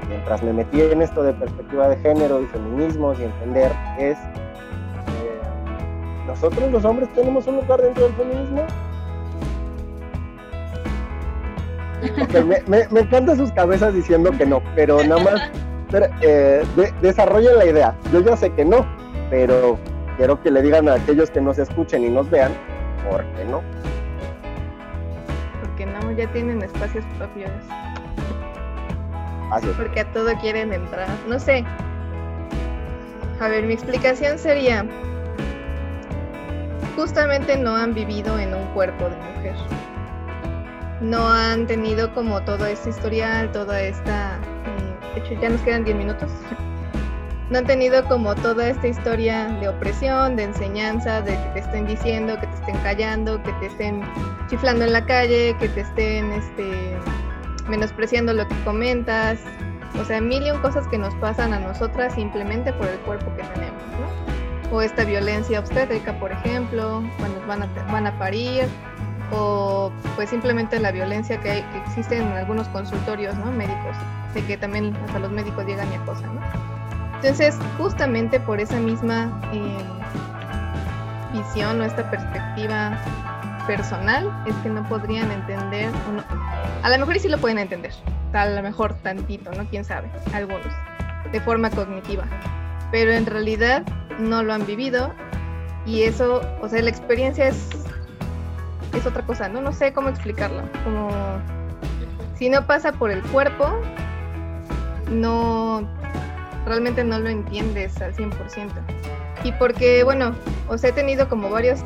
mientras 0.10 0.44
me 0.44 0.54
metí 0.54 0.82
en 0.82 1.02
esto 1.02 1.24
de 1.24 1.34
perspectiva 1.34 1.88
de 1.88 1.98
género 1.98 2.42
y 2.42 2.46
feminismos 2.48 3.20
y 3.20 3.24
entender 3.24 3.72
es, 3.98 4.18
eh, 4.18 5.40
¿nosotros 6.28 6.72
los 6.72 6.84
hombres 6.84 7.08
tenemos 7.14 7.48
un 7.48 7.58
lugar 7.58 7.82
dentro 7.82 8.04
del 8.04 8.14
feminismo? 8.14 8.64
me, 12.68 12.88
me, 12.90 13.36
sus 13.36 13.52
cabezas 13.52 13.94
diciendo 13.94 14.32
que 14.32 14.46
no, 14.46 14.62
pero 14.76 15.04
nada 15.04 15.24
más 15.24 15.52
eh, 16.22 16.64
desarrollen 17.02 17.58
la 17.58 17.66
idea. 17.66 17.98
Yo 18.12 18.22
ya 18.22 18.38
sé 18.38 18.52
que 18.52 18.66
no, 18.66 18.86
pero 19.30 19.78
quiero 20.18 20.42
que 20.42 20.52
le 20.52 20.62
digan 20.62 20.88
a 20.90 20.96
aquellos 20.96 21.30
que 21.32 21.42
nos 21.42 21.58
escuchen 21.60 22.04
y 22.04 22.10
nos 22.10 22.30
vean 22.30 22.52
¿Por 23.10 23.26
qué 23.34 23.46
no? 23.46 23.64
Porque 25.62 25.86
no, 25.86 26.12
ya 26.12 26.32
tienen 26.32 26.62
espacios 26.62 27.04
propios. 27.18 27.50
Así 29.52 29.68
Porque 29.78 30.02
a 30.02 30.12
todo 30.12 30.32
quieren 30.40 30.72
entrar. 30.74 31.10
No 31.28 31.40
sé. 31.40 31.66
A 33.40 33.48
ver, 33.48 33.64
mi 33.64 33.74
explicación 33.74 34.38
sería, 34.38 34.86
justamente 36.96 37.58
no 37.58 37.76
han 37.76 37.94
vivido 37.94 38.38
en 38.38 38.54
un 38.54 38.66
cuerpo 38.74 39.06
de 39.06 39.16
mujer. 39.16 39.56
No 41.02 41.30
han 41.30 41.66
tenido 41.66 42.14
como 42.14 42.42
todo 42.42 42.66
este 42.66 42.90
historial, 42.90 43.52
toda 43.52 43.82
esta... 43.82 44.36
Eh, 44.36 45.16
de 45.16 45.22
hecho, 45.22 45.42
ya 45.42 45.50
nos 45.50 45.62
quedan 45.62 45.86
10 45.86 45.98
minutos. 45.98 46.30
No 47.50 47.58
han 47.58 47.66
tenido 47.66 48.04
como 48.06 48.36
toda 48.36 48.70
esta 48.70 48.88
historia 48.88 49.48
de 49.60 49.70
opresión, 49.70 50.36
de 50.36 50.44
enseñanza, 50.44 51.22
de 51.22 51.32
que 51.32 51.50
te 51.54 51.60
estén 51.60 51.88
diciendo, 51.88 52.40
que 52.40 52.46
te 52.46 52.54
estén 52.54 52.78
callando, 52.78 53.42
que 53.42 53.52
te 53.54 53.66
estén 53.68 54.02
chiflando 54.48 54.86
en 54.86 54.94
la 54.94 55.06
calle, 55.06 55.56
que 55.60 55.68
te 55.70 55.82
estén 55.82 56.32
este, 56.32 56.96
menospreciando 57.68 58.34
lo 58.34 58.48
que 58.48 58.56
comentas. 58.64 59.40
O 60.00 60.06
sea, 60.06 60.22
mil 60.22 60.46
y 60.46 60.52
un 60.52 60.62
cosas 60.62 60.88
que 60.88 61.00
nos 61.00 61.14
pasan 61.16 61.54
a 61.54 61.60
nosotras 61.60 62.14
simplemente 62.14 62.72
por 62.74 62.88
el 62.88 63.00
cuerpo 63.00 63.36
que 63.36 63.44
tenemos, 63.44 63.82
¿no? 64.00 64.76
O 64.76 64.82
esta 64.84 65.04
violencia 65.04 65.60
obstétrica, 65.60 66.14
por 66.20 66.32
ejemplo, 66.32 67.04
cuando 67.18 67.48
van 67.48 67.64
a, 67.64 67.92
van 67.92 68.06
a 68.06 68.20
parir, 68.20 68.66
o 69.32 69.92
pues 70.16 70.30
simplemente 70.30 70.80
la 70.80 70.92
violencia 70.92 71.40
que, 71.40 71.50
que 71.72 71.78
existe 71.88 72.18
en 72.18 72.28
algunos 72.34 72.68
consultorios 72.68 73.36
¿no? 73.38 73.52
médicos, 73.52 73.96
de 74.36 74.46
que 74.46 74.58
también 74.58 74.96
hasta 75.08 75.18
los 75.18 75.32
médicos 75.32 75.66
llegan 75.66 75.92
y 75.92 75.96
acosan, 75.96 76.36
¿no? 76.36 76.79
Entonces, 77.22 77.58
justamente 77.78 78.40
por 78.40 78.62
esa 78.62 78.80
misma 78.80 79.42
eh, 79.52 79.78
visión 81.34 81.82
o 81.82 81.84
esta 81.84 82.10
perspectiva 82.10 82.98
personal, 83.68 84.32
es 84.48 84.56
que 84.64 84.70
no 84.70 84.88
podrían 84.88 85.30
entender, 85.30 85.92
a 86.82 86.90
lo 86.90 86.98
mejor 86.98 87.20
sí 87.20 87.28
lo 87.28 87.38
pueden 87.38 87.60
entender, 87.60 87.92
a 88.32 88.46
lo 88.46 88.64
mejor 88.64 88.94
tantito, 89.04 89.52
¿no? 89.52 89.66
Quién 89.66 89.84
sabe, 89.84 90.10
algunos, 90.34 90.74
de 91.30 91.42
forma 91.42 91.70
cognitiva, 91.70 92.24
pero 92.90 93.12
en 93.12 93.26
realidad 93.26 93.84
no 94.18 94.42
lo 94.42 94.54
han 94.54 94.66
vivido 94.66 95.14
y 95.86 96.04
eso, 96.04 96.42
o 96.62 96.70
sea, 96.70 96.82
la 96.82 96.90
experiencia 96.90 97.50
es, 97.50 97.68
es 98.94 99.06
otra 99.06 99.24
cosa, 99.26 99.50
¿no? 99.50 99.60
No 99.60 99.74
sé 99.74 99.92
cómo 99.92 100.08
explicarlo, 100.08 100.64
como 100.86 101.10
si 102.36 102.50
no 102.50 102.66
pasa 102.66 102.94
por 102.94 103.12
el 103.12 103.22
cuerpo, 103.24 103.70
no 105.12 105.99
realmente 106.66 107.04
no 107.04 107.20
lo 107.20 107.30
entiendes 107.30 108.02
al 108.02 108.14
100%. 108.16 108.32
Y 109.44 109.52
porque, 109.54 110.04
bueno, 110.04 110.36
o 110.68 110.78
sea, 110.78 110.90
he 110.90 110.94
tenido 110.94 111.30
como 111.30 111.50
varios, 111.50 111.80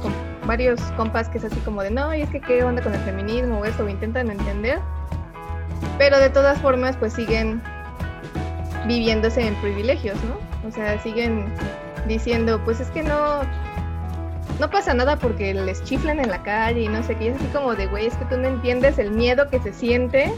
varios 0.46 0.82
compas 0.98 1.30
que 1.30 1.38
es 1.38 1.44
así 1.46 1.60
como 1.62 1.84
de, 1.84 1.92
no, 1.92 2.14
y 2.14 2.22
es 2.22 2.30
que 2.30 2.42
qué 2.42 2.64
onda 2.64 2.82
con 2.82 2.94
el 2.94 3.02
feminismo 3.02 3.60
o 3.60 3.66
eso, 3.66 3.86
o 3.86 3.90
intentan 3.90 4.32
entender, 4.32 4.80
pero 5.98 6.18
de 6.20 6.30
todas 6.30 6.60
formas 6.60 6.98
pues 6.98 7.14
siguen 7.14 7.62
viviéndose 8.88 9.46
en 9.46 9.56
privilegios, 9.56 10.18
¿no? 10.24 10.68
O 10.68 10.72
sea, 10.72 11.00
siguen 11.02 11.46
diciendo, 12.08 12.60
pues 12.66 12.80
es 12.80 12.90
que 12.90 13.04
no, 13.04 13.42
no 14.60 14.70
pasa 14.70 14.94
nada 14.94 15.16
porque 15.18 15.54
les 15.54 15.84
chiflan 15.84 16.20
en 16.20 16.30
la 16.30 16.42
calle 16.42 16.82
y 16.82 16.88
no 16.88 17.04
sé 17.04 17.16
qué, 17.16 17.30
es 17.30 17.36
así 17.36 17.46
como 17.48 17.76
de, 17.76 17.88
güey, 17.88 18.08
es 18.08 18.16
que 18.16 18.26
tú 18.26 18.38
no 18.38 18.48
entiendes 18.48 18.98
el 18.98 19.12
miedo 19.12 19.50
que 19.50 19.60
se 19.60 19.74
siente 19.74 20.34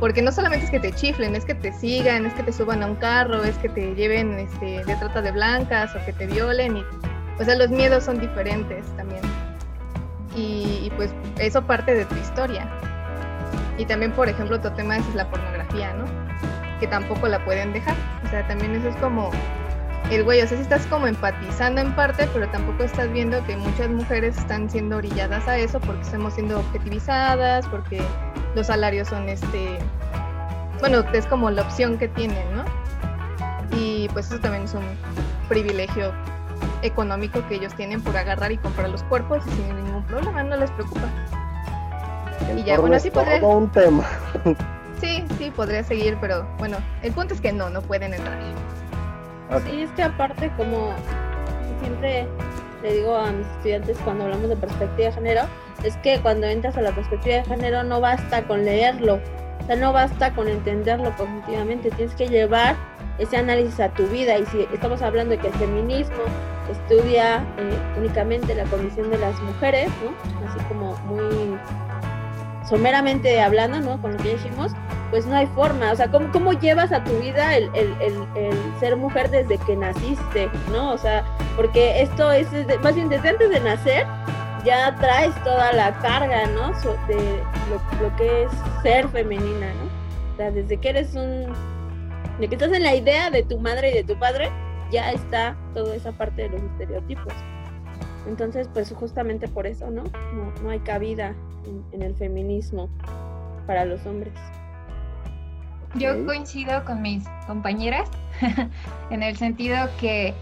porque 0.00 0.22
no 0.22 0.32
solamente 0.32 0.66
es 0.66 0.70
que 0.70 0.80
te 0.80 0.92
chiflen, 0.92 1.34
es 1.34 1.44
que 1.44 1.54
te 1.54 1.72
sigan, 1.72 2.26
es 2.26 2.34
que 2.34 2.42
te 2.42 2.52
suban 2.52 2.82
a 2.82 2.86
un 2.86 2.96
carro, 2.96 3.44
es 3.44 3.56
que 3.58 3.68
te 3.68 3.94
lleven 3.94 4.38
este, 4.38 4.84
de 4.84 4.96
trata 4.96 5.22
de 5.22 5.32
blancas 5.32 5.94
o 5.94 6.04
que 6.04 6.12
te 6.12 6.26
violen 6.26 6.76
y 6.76 6.84
o 7.38 7.44
sea, 7.44 7.54
los 7.56 7.68
miedos 7.68 8.04
son 8.04 8.18
diferentes 8.18 8.86
también. 8.96 9.20
Y, 10.34 10.90
pues 10.96 11.10
eso 11.38 11.62
parte 11.62 11.94
de 11.94 12.04
tu 12.06 12.14
historia. 12.16 12.66
Y 13.78 13.84
también, 13.84 14.12
por 14.12 14.28
ejemplo, 14.28 14.56
otro 14.56 14.72
tema 14.72 14.96
es 14.96 15.14
la 15.14 15.28
pornografía, 15.28 15.92
¿no? 15.94 16.04
Que 16.80 16.86
tampoco 16.86 17.28
la 17.28 17.44
pueden 17.44 17.72
dejar. 17.72 17.94
O 18.24 18.30
sea, 18.30 18.46
también 18.46 18.74
eso 18.74 18.88
es 18.88 18.96
como 18.96 19.30
el 20.10 20.22
güey, 20.22 20.40
o 20.40 20.46
sea, 20.46 20.56
si 20.56 20.62
estás 20.62 20.86
como 20.86 21.06
empatizando 21.06 21.80
en 21.80 21.94
parte, 21.94 22.28
pero 22.32 22.48
tampoco 22.48 22.84
estás 22.84 23.10
viendo 23.12 23.44
que 23.44 23.56
muchas 23.56 23.88
mujeres 23.88 24.36
están 24.38 24.70
siendo 24.70 24.98
orilladas 24.98 25.46
a 25.48 25.58
eso 25.58 25.80
porque 25.80 26.02
estamos 26.02 26.34
siendo 26.34 26.60
objetivizadas, 26.60 27.66
porque 27.66 28.00
los 28.54 28.68
salarios 28.68 29.08
son 29.08 29.28
este, 29.28 29.78
bueno, 30.80 31.04
es 31.12 31.26
como 31.26 31.50
la 31.50 31.62
opción 31.62 31.98
que 31.98 32.08
tienen, 32.08 32.44
¿no? 32.54 32.64
Y 33.76 34.08
pues 34.10 34.26
eso 34.26 34.38
también 34.38 34.64
es 34.64 34.74
un 34.74 34.84
privilegio 35.48 36.12
económico 36.82 37.46
que 37.48 37.56
ellos 37.56 37.74
tienen 37.74 38.00
por 38.00 38.16
agarrar 38.16 38.52
y 38.52 38.58
comprar 38.58 38.88
los 38.90 39.02
cuerpos 39.04 39.42
y 39.46 39.50
sin 39.50 39.84
ningún 39.84 40.04
problema, 40.04 40.42
no 40.42 40.56
les 40.56 40.70
preocupa. 40.70 41.08
y 42.56 42.62
ya, 42.62 42.78
bueno, 42.78 42.96
así 42.96 43.10
podría... 43.10 43.44
un 43.44 43.70
tema. 43.70 44.04
Sí, 45.00 45.22
sí, 45.36 45.50
podría 45.50 45.84
seguir, 45.84 46.16
pero 46.22 46.46
bueno, 46.56 46.78
el 47.02 47.12
punto 47.12 47.34
es 47.34 47.40
que 47.42 47.52
no, 47.52 47.68
no 47.68 47.82
pueden 47.82 48.14
entrar. 48.14 48.38
Sí, 49.64 49.82
es 49.82 49.90
que 49.92 50.02
aparte 50.02 50.50
como 50.56 50.92
siempre 51.80 52.26
le 52.82 52.94
digo 52.94 53.16
a 53.16 53.30
mis 53.30 53.46
estudiantes 53.46 53.98
cuando 54.04 54.24
hablamos 54.24 54.48
de 54.48 54.56
perspectiva 54.56 55.08
de 55.08 55.12
género, 55.12 55.42
es 55.82 55.96
que 55.98 56.20
cuando 56.20 56.46
entras 56.46 56.76
a 56.76 56.82
la 56.82 56.92
perspectiva 56.92 57.36
de 57.36 57.44
género 57.44 57.82
no 57.82 58.00
basta 58.00 58.42
con 58.42 58.64
leerlo, 58.64 59.20
o 59.62 59.66
sea, 59.66 59.76
no 59.76 59.92
basta 59.92 60.32
con 60.32 60.48
entenderlo 60.48 61.14
cognitivamente, 61.16 61.90
tienes 61.90 62.14
que 62.14 62.28
llevar 62.28 62.76
ese 63.18 63.36
análisis 63.36 63.80
a 63.80 63.88
tu 63.88 64.06
vida. 64.06 64.38
Y 64.38 64.46
si 64.46 64.60
estamos 64.72 65.02
hablando 65.02 65.32
de 65.32 65.38
que 65.38 65.48
el 65.48 65.54
feminismo 65.54 66.22
estudia 66.70 67.44
eh, 67.58 67.78
únicamente 67.98 68.54
la 68.54 68.64
condición 68.64 69.10
de 69.10 69.18
las 69.18 69.40
mujeres, 69.40 69.88
¿no? 70.04 70.48
Así 70.48 70.58
como 70.68 70.94
muy 71.06 71.56
someramente 72.68 73.40
hablando, 73.40 73.80
¿no? 73.80 74.00
Con 74.00 74.12
lo 74.12 74.18
que 74.18 74.34
dijimos, 74.34 74.72
pues 75.10 75.26
no 75.26 75.36
hay 75.36 75.46
forma. 75.48 75.92
O 75.92 75.96
sea, 75.96 76.10
¿cómo, 76.10 76.30
cómo 76.32 76.52
llevas 76.52 76.92
a 76.92 77.02
tu 77.04 77.18
vida 77.18 77.56
el, 77.56 77.70
el, 77.74 77.94
el, 78.00 78.56
ser 78.80 78.96
mujer 78.96 79.30
desde 79.30 79.58
que 79.58 79.76
naciste, 79.76 80.50
¿no? 80.72 80.92
O 80.92 80.98
sea, 80.98 81.24
porque 81.56 82.02
esto 82.02 82.30
es, 82.32 82.48
más 82.82 82.94
bien 82.94 83.08
desde 83.08 83.28
antes 83.30 83.50
de 83.50 83.60
nacer, 83.60 84.06
ya 84.64 84.94
traes 84.96 85.34
toda 85.44 85.72
la 85.72 85.92
carga, 86.00 86.46
¿no? 86.48 86.72
de 87.06 87.40
lo, 87.70 88.08
lo, 88.08 88.16
que 88.16 88.44
es 88.44 88.50
ser 88.82 89.08
femenina, 89.08 89.72
¿no? 89.74 89.84
O 90.32 90.36
sea, 90.36 90.50
desde 90.50 90.76
que 90.78 90.88
eres 90.88 91.14
un... 91.14 91.52
De 92.40 92.48
que 92.48 92.56
estás 92.56 92.72
en 92.72 92.82
la 92.82 92.94
idea 92.94 93.30
de 93.30 93.42
tu 93.44 93.58
madre 93.58 93.92
y 93.92 93.94
de 93.94 94.04
tu 94.04 94.18
padre, 94.18 94.50
ya 94.90 95.12
está 95.12 95.56
toda 95.72 95.94
esa 95.94 96.12
parte 96.12 96.42
de 96.42 96.48
los 96.50 96.62
estereotipos. 96.62 97.32
Entonces, 98.26 98.68
pues 98.72 98.92
justamente 98.92 99.48
por 99.48 99.66
eso, 99.66 99.90
¿no? 99.90 100.02
No, 100.34 100.52
no 100.62 100.70
hay 100.70 100.80
cabida 100.80 101.34
en, 101.92 102.02
el 102.02 102.14
feminismo 102.14 102.88
para 103.66 103.84
los 103.84 104.04
hombres. 104.06 104.34
Yo 105.98 106.26
coincido 106.26 106.84
con 106.84 107.00
mis 107.00 107.24
compañeras 107.46 108.10
en 109.10 109.22
el 109.22 109.36
sentido 109.36 109.76
que 109.98 110.34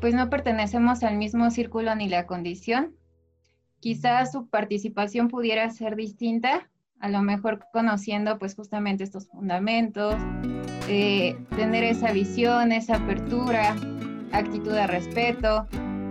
pues 0.00 0.14
no 0.14 0.30
pertenecemos 0.30 1.02
al 1.02 1.16
mismo 1.16 1.50
círculo 1.50 1.94
ni 1.96 2.08
la 2.08 2.26
condición. 2.26 2.94
Quizás 3.80 4.30
su 4.32 4.48
participación 4.48 5.28
pudiera 5.28 5.68
ser 5.70 5.96
distinta, 5.96 6.70
a 7.00 7.08
lo 7.08 7.22
mejor 7.22 7.66
conociendo 7.72 8.38
pues 8.38 8.54
justamente 8.54 9.02
estos 9.02 9.26
fundamentos, 9.28 10.14
eh, 10.88 11.36
tener 11.56 11.82
esa 11.82 12.12
visión, 12.12 12.70
esa 12.70 12.96
apertura, 12.96 13.74
actitud 14.32 14.72
de 14.72 14.86
respeto, 14.86 15.66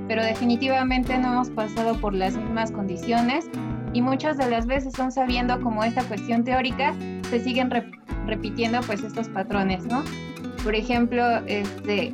pero 0.08 0.24
definitivamente 0.24 1.18
no 1.18 1.34
hemos 1.34 1.50
pasado 1.50 2.00
por 2.02 2.14
las 2.14 2.36
mismas 2.36 2.72
condiciones 2.72 3.50
y 3.94 4.02
muchas 4.02 4.38
de 4.38 4.50
las 4.50 4.66
veces 4.66 4.94
son 4.94 5.12
sabiendo 5.12 5.62
como 5.62 5.84
esta 5.84 6.04
cuestión 6.04 6.44
teórica 6.44 6.94
se 7.30 7.40
siguen 7.40 7.72
repitiendo 7.72 8.05
pues 8.86 9.04
estos 9.04 9.30
patrones, 9.30 9.86
¿no? 9.86 10.04
Por 10.64 10.76
ejemplo, 10.76 11.24
este, 11.48 12.14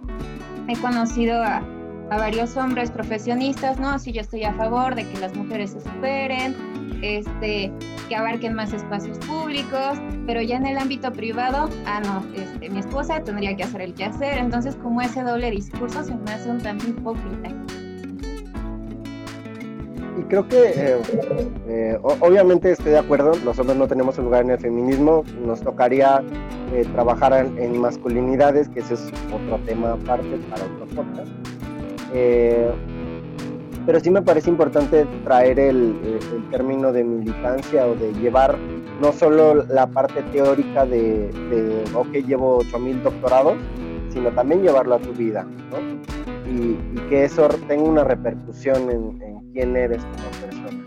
he 0.68 0.76
conocido 0.82 1.42
a, 1.44 1.62
varios 2.10 2.58
hombres 2.58 2.92
profesionistas, 2.92 3.80
¿no? 3.80 3.98
Sí, 3.98 4.12
yo 4.12 4.20
estoy 4.20 4.44
a 4.44 4.54
favor 4.54 4.96
de 4.96 5.08
que 5.08 5.18
las 5.20 5.34
mujeres 5.34 5.72
se 5.72 5.80
superen, 5.80 6.54
este, 7.02 7.72
que 8.10 8.16
abarquen 8.18 8.54
más 8.54 8.74
espacios 8.74 9.18
públicos, 9.20 9.98
pero 10.28 10.42
ya 10.42 10.58
en 10.58 10.66
el 10.66 10.78
ámbito 10.78 11.14
privado, 11.14 11.70
ah, 11.86 12.02
no, 12.02 12.26
este, 12.36 12.70
mi 12.70 12.80
esposa 12.80 13.24
tendría 13.24 13.56
que 13.56 13.64
hacer 13.64 13.80
el 13.80 13.94
quehacer, 13.94 14.40
entonces 14.40 14.76
como 14.76 15.02
ese 15.02 15.24
doble 15.24 15.52
discurso 15.52 16.04
se 16.04 16.14
me 16.14 16.32
hace 16.32 16.50
un 16.50 16.58
tanto 16.58 16.90
hipócrita 16.90 17.61
y 20.22 20.24
creo 20.26 20.48
que 20.48 20.74
eh, 20.76 21.02
eh, 21.68 22.00
obviamente 22.02 22.72
estoy 22.72 22.92
de 22.92 23.00
acuerdo, 23.00 23.32
los 23.44 23.58
hombres 23.58 23.78
no 23.78 23.88
tenemos 23.88 24.18
un 24.18 24.26
lugar 24.26 24.44
en 24.44 24.52
el 24.52 24.60
feminismo, 24.60 25.24
nos 25.46 25.62
tocaría 25.62 26.24
eh, 26.74 26.86
trabajar 26.94 27.34
en, 27.34 27.80
masculinidades, 27.80 28.70
que 28.70 28.82
ese 28.82 28.96
es 28.96 29.12
otro 29.34 29.60
tema 29.66 29.94
aparte 29.94 30.38
para 30.50 30.64
otro 30.66 30.86
podcast. 30.96 31.32
pero 33.86 34.00
sí 34.00 34.12
me 34.12 34.22
parece 34.22 34.50
importante 34.50 35.06
traer 35.24 35.60
el, 35.60 35.96
término 36.52 36.92
de 36.92 37.04
militancia 37.04 37.88
o 37.88 37.96
de 37.96 38.14
llevar 38.14 38.58
no 39.02 39.12
solo 39.14 39.64
la 39.66 39.88
parte 39.88 40.22
teórica 40.32 40.86
de, 40.86 41.30
de 41.50 41.84
ok, 41.96 42.12
llevo 42.28 42.58
8000 42.58 43.04
doctorados, 43.04 43.56
sino 44.10 44.30
también 44.32 44.62
llevarlo 44.62 44.96
a 44.96 45.00
tu 45.00 45.14
vida, 45.14 45.48
¿no? 45.72 45.80
Y, 46.52 46.78
que 47.10 47.26
eso 47.26 47.50
tenga 47.68 47.84
una 47.84 48.04
repercusión 48.06 48.90
en 48.90 49.31
quién 49.54 49.76
eres 49.76 50.02
como 50.04 50.30
persona. 50.42 50.84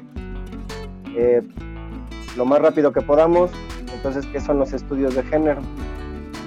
Eh, 1.17 1.43
lo 2.37 2.45
más 2.45 2.61
rápido 2.61 2.93
que 2.93 3.01
podamos, 3.01 3.51
entonces, 3.95 4.27
¿qué 4.27 4.41
son 4.41 4.59
los 4.59 4.73
estudios 4.73 5.15
de 5.15 5.23
género? 5.23 5.61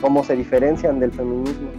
¿Cómo 0.02 0.24
se 0.24 0.36
diferencian 0.36 1.00
del 1.00 1.12
feminismo? 1.12 1.70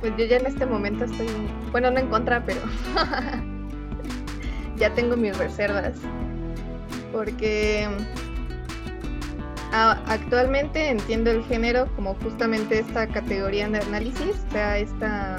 Pues 0.00 0.12
yo 0.18 0.26
ya 0.26 0.36
en 0.36 0.46
este 0.46 0.66
momento 0.66 1.04
estoy, 1.04 1.26
bueno, 1.72 1.90
no 1.90 1.98
en 1.98 2.08
contra, 2.08 2.44
pero 2.44 2.60
ya 4.76 4.94
tengo 4.94 5.16
mis 5.16 5.36
reservas. 5.38 5.94
Porque 7.12 7.88
actualmente 9.72 10.90
entiendo 10.90 11.30
el 11.30 11.42
género 11.44 11.88
como 11.96 12.14
justamente 12.16 12.78
esta 12.78 13.06
categoría 13.08 13.68
de 13.68 13.78
análisis, 13.78 14.44
o 14.48 14.52
sea, 14.52 14.78
esta 14.78 15.38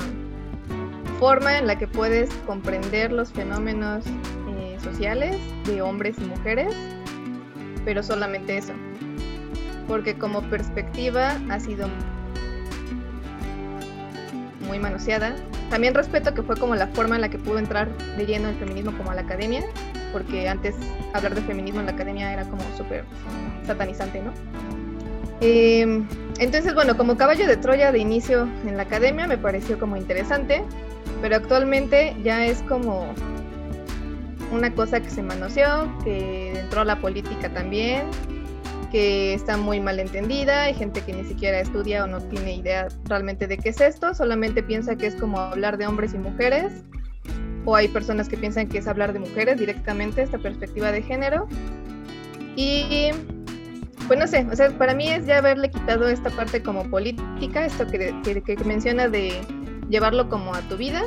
forma 1.20 1.58
en 1.58 1.68
la 1.68 1.78
que 1.78 1.88
puedes 1.88 2.30
comprender 2.46 3.12
los 3.12 3.32
fenómenos 3.32 4.06
eh, 4.06 4.78
sociales 4.82 5.38
de 5.66 5.82
hombres 5.82 6.16
y 6.18 6.26
mujeres, 6.26 6.74
pero 7.84 8.04
solamente 8.04 8.58
eso. 8.58 8.74
Porque 9.88 10.18
como 10.18 10.42
perspectiva 10.50 11.40
ha 11.50 11.60
sido 11.60 11.88
muy 14.68 14.80
manoseada. 14.80 15.36
También 15.70 15.94
respeto 15.94 16.34
que 16.34 16.44
fue 16.44 16.56
como 16.58 16.76
la 16.76 16.88
forma 16.88 17.16
en 17.16 17.22
la 17.22 17.30
que 17.30 17.38
pudo 17.38 17.60
entrar 17.60 17.90
de 18.18 18.26
lleno 18.26 18.50
el 18.50 18.56
feminismo 18.56 18.96
como 18.98 19.12
a 19.12 19.16
la 19.16 19.22
academia, 19.22 19.64
porque 20.12 20.48
antes 20.48 20.76
hablar 21.14 21.36
de 21.36 21.42
feminismo 21.42 21.80
en 21.80 21.88
la 21.88 21.94
academia 21.94 22.32
era 22.34 22.44
como 22.44 22.64
súper 22.78 23.06
satanizante, 23.66 24.22
¿no? 24.22 24.32
Em, 25.42 26.08
entonces, 26.40 26.74
bueno, 26.74 26.96
como 26.96 27.18
caballo 27.18 27.48
de 27.48 27.58
Troya 27.58 27.92
de 27.92 28.00
inicio 28.00 28.48
en 28.66 28.78
la 28.78 28.84
academia 28.84 29.28
me 29.28 29.38
pareció 29.38 29.78
como 29.78 29.98
interesante, 29.98 30.64
pero 31.26 31.38
actualmente 31.38 32.16
ya 32.24 32.46
es 32.46 32.62
como 32.62 33.12
una 34.52 34.72
cosa 34.72 35.00
que 35.00 35.10
se 35.10 35.24
manoseó, 35.24 35.92
que 36.04 36.52
entró 36.60 36.82
a 36.82 36.86
la 36.86 37.00
política 37.02 37.50
también, 37.52 38.04
que 38.92 39.34
está 39.34 39.58
muy 39.58 39.80
mal 39.80 40.00
entendida, 40.00 40.66
hay 40.66 40.76
gente 40.76 41.02
que 41.02 41.14
ni 41.14 41.24
siquiera 41.24 41.60
estudia 41.60 42.04
o 42.04 42.08
no 42.08 42.22
tiene 42.22 42.58
idea 42.58 42.90
realmente 43.06 43.48
de 43.48 43.58
qué 43.58 43.70
es 43.70 43.82
esto, 43.82 44.14
solamente 44.14 44.62
piensa 44.62 44.98
que 44.98 45.08
es 45.08 45.16
como 45.16 45.40
hablar 45.40 45.80
de 45.80 45.88
hombres 45.88 46.14
y 46.14 46.20
mujeres, 46.20 46.84
o 47.66 47.76
hay 47.76 47.88
personas 47.88 48.30
que 48.30 48.38
piensan 48.38 48.70
que 48.70 48.78
es 48.78 48.88
hablar 48.88 49.12
de 49.12 49.18
mujeres 49.18 49.58
directamente, 49.58 50.22
esta 50.22 50.38
perspectiva 50.38 50.92
de 50.92 51.02
género. 51.02 51.48
Y 52.56 53.10
pues 54.08 54.20
no 54.20 54.28
sé, 54.28 54.46
o 54.52 54.56
sea, 54.56 54.70
para 54.78 54.94
mí 54.94 55.10
es 55.10 55.26
ya 55.26 55.40
haberle 55.40 55.72
quitado 55.72 56.08
esta 56.08 56.30
parte 56.30 56.62
como 56.62 56.84
política, 56.84 57.66
esto 57.66 57.88
que, 57.88 58.14
que, 58.46 58.64
menciona 58.64 59.08
de 59.08 59.42
llevarlo 59.90 60.30
como 60.30 60.54
a 60.54 60.62
tu 60.62 60.78
vida, 60.78 61.04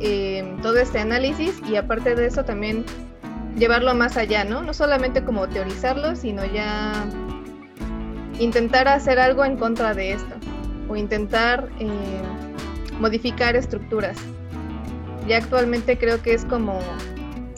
eh, 0.00 0.56
todo 0.62 0.78
este 0.78 0.98
análisis 0.98 1.60
y 1.68 1.76
aparte 1.76 2.14
de 2.14 2.26
eso 2.26 2.44
también 2.44 2.84
llevarlo 3.56 3.94
más 3.94 4.16
allá, 4.16 4.44
¿no? 4.44 4.62
No 4.62 4.74
solamente 4.74 5.24
como 5.24 5.48
teorizarlo, 5.48 6.16
sino 6.16 6.44
ya 6.44 6.92
intentar 8.38 8.88
hacer 8.88 9.18
algo 9.18 9.44
en 9.44 9.56
contra 9.56 9.94
de 9.94 10.12
esto 10.12 10.34
o 10.88 10.96
intentar 10.96 11.68
eh, 11.80 11.88
modificar 13.00 13.56
estructuras. 13.56 14.16
Ya 15.26 15.38
actualmente 15.38 15.98
creo 15.98 16.22
que 16.22 16.34
es 16.34 16.44
como, 16.44 16.80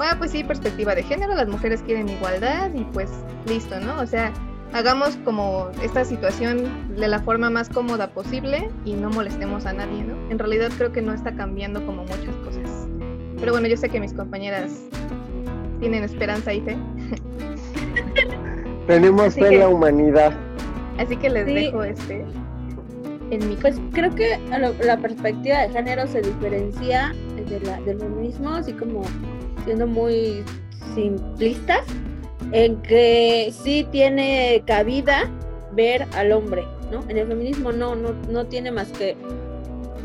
ah, 0.00 0.16
pues 0.18 0.32
sí, 0.32 0.42
perspectiva 0.42 0.94
de 0.94 1.02
género, 1.02 1.34
las 1.34 1.48
mujeres 1.48 1.82
quieren 1.82 2.08
igualdad 2.08 2.70
y 2.74 2.84
pues 2.84 3.10
listo, 3.46 3.78
¿no? 3.80 4.00
O 4.00 4.06
sea, 4.06 4.32
hagamos 4.72 5.16
como 5.24 5.70
esta 5.82 6.04
situación 6.04 6.94
de 6.96 7.08
la 7.08 7.20
forma 7.20 7.50
más 7.50 7.68
cómoda 7.68 8.08
posible 8.08 8.70
y 8.84 8.94
no 8.94 9.10
molestemos 9.10 9.66
a 9.66 9.72
nadie, 9.72 10.02
¿no? 10.04 10.14
En 10.30 10.38
realidad 10.38 10.70
creo 10.76 10.92
que 10.92 11.02
no 11.02 11.12
está 11.12 11.34
cambiando 11.34 11.84
como 11.84 12.02
muchas 12.02 12.34
cosas. 12.44 12.88
Pero 13.38 13.52
bueno, 13.52 13.68
yo 13.68 13.76
sé 13.76 13.88
que 13.88 14.00
mis 14.00 14.12
compañeras 14.12 14.70
tienen 15.80 16.04
esperanza 16.04 16.52
y 16.52 16.60
fe. 16.60 16.76
Tenemos 18.86 19.34
fe 19.34 19.54
en 19.54 19.58
la 19.60 19.68
humanidad. 19.68 20.32
Así 20.98 21.16
que 21.16 21.30
les 21.30 21.46
dejo 21.46 21.84
este 21.84 22.24
en 23.30 23.48
mi 23.48 23.54
pues 23.56 23.80
creo 23.92 24.14
que 24.14 24.38
la 24.84 24.96
perspectiva 24.96 25.60
de 25.60 25.70
género 25.70 26.06
se 26.06 26.20
diferencia 26.20 27.14
de, 27.48 27.60
la, 27.60 27.80
de 27.82 27.94
lo 27.94 28.08
mismo, 28.08 28.50
así 28.50 28.72
como 28.72 29.02
siendo 29.64 29.86
muy 29.86 30.42
simplistas, 30.94 31.82
en 32.52 32.80
que 32.82 33.52
sí 33.52 33.86
tiene 33.90 34.62
cabida 34.66 35.30
ver 35.72 36.06
al 36.14 36.32
hombre, 36.32 36.64
¿no? 36.90 37.00
En 37.08 37.16
el 37.16 37.28
feminismo 37.28 37.72
no, 37.72 37.94
no, 37.94 38.12
no 38.28 38.46
tiene 38.46 38.70
más 38.70 38.90
que, 38.92 39.16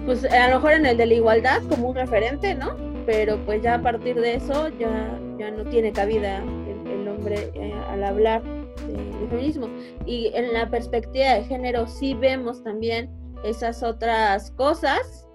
pues 0.05 0.23
a 0.25 0.49
lo 0.49 0.55
mejor 0.55 0.73
en 0.73 0.85
el 0.85 0.97
de 0.97 1.05
la 1.05 1.13
igualdad 1.13 1.61
como 1.69 1.89
un 1.89 1.95
referente, 1.95 2.53
¿no? 2.55 2.75
Pero 3.05 3.37
pues 3.45 3.61
ya 3.61 3.75
a 3.75 3.81
partir 3.81 4.19
de 4.19 4.35
eso 4.35 4.69
ya, 4.69 5.19
ya 5.37 5.51
no 5.51 5.65
tiene 5.65 5.91
cabida 5.91 6.37
el, 6.37 7.07
hombre 7.07 7.51
eh, 7.53 7.73
al 7.89 8.03
hablar 8.03 8.43
de, 8.43 9.27
feminismo. 9.29 9.67
Y 10.05 10.31
en 10.35 10.53
la 10.53 10.69
perspectiva 10.69 11.33
de 11.33 11.43
género 11.45 11.87
sí 11.87 12.13
vemos 12.13 12.63
también 12.63 13.09
esas 13.43 13.83
otras 13.83 14.51
cosas 14.51 15.25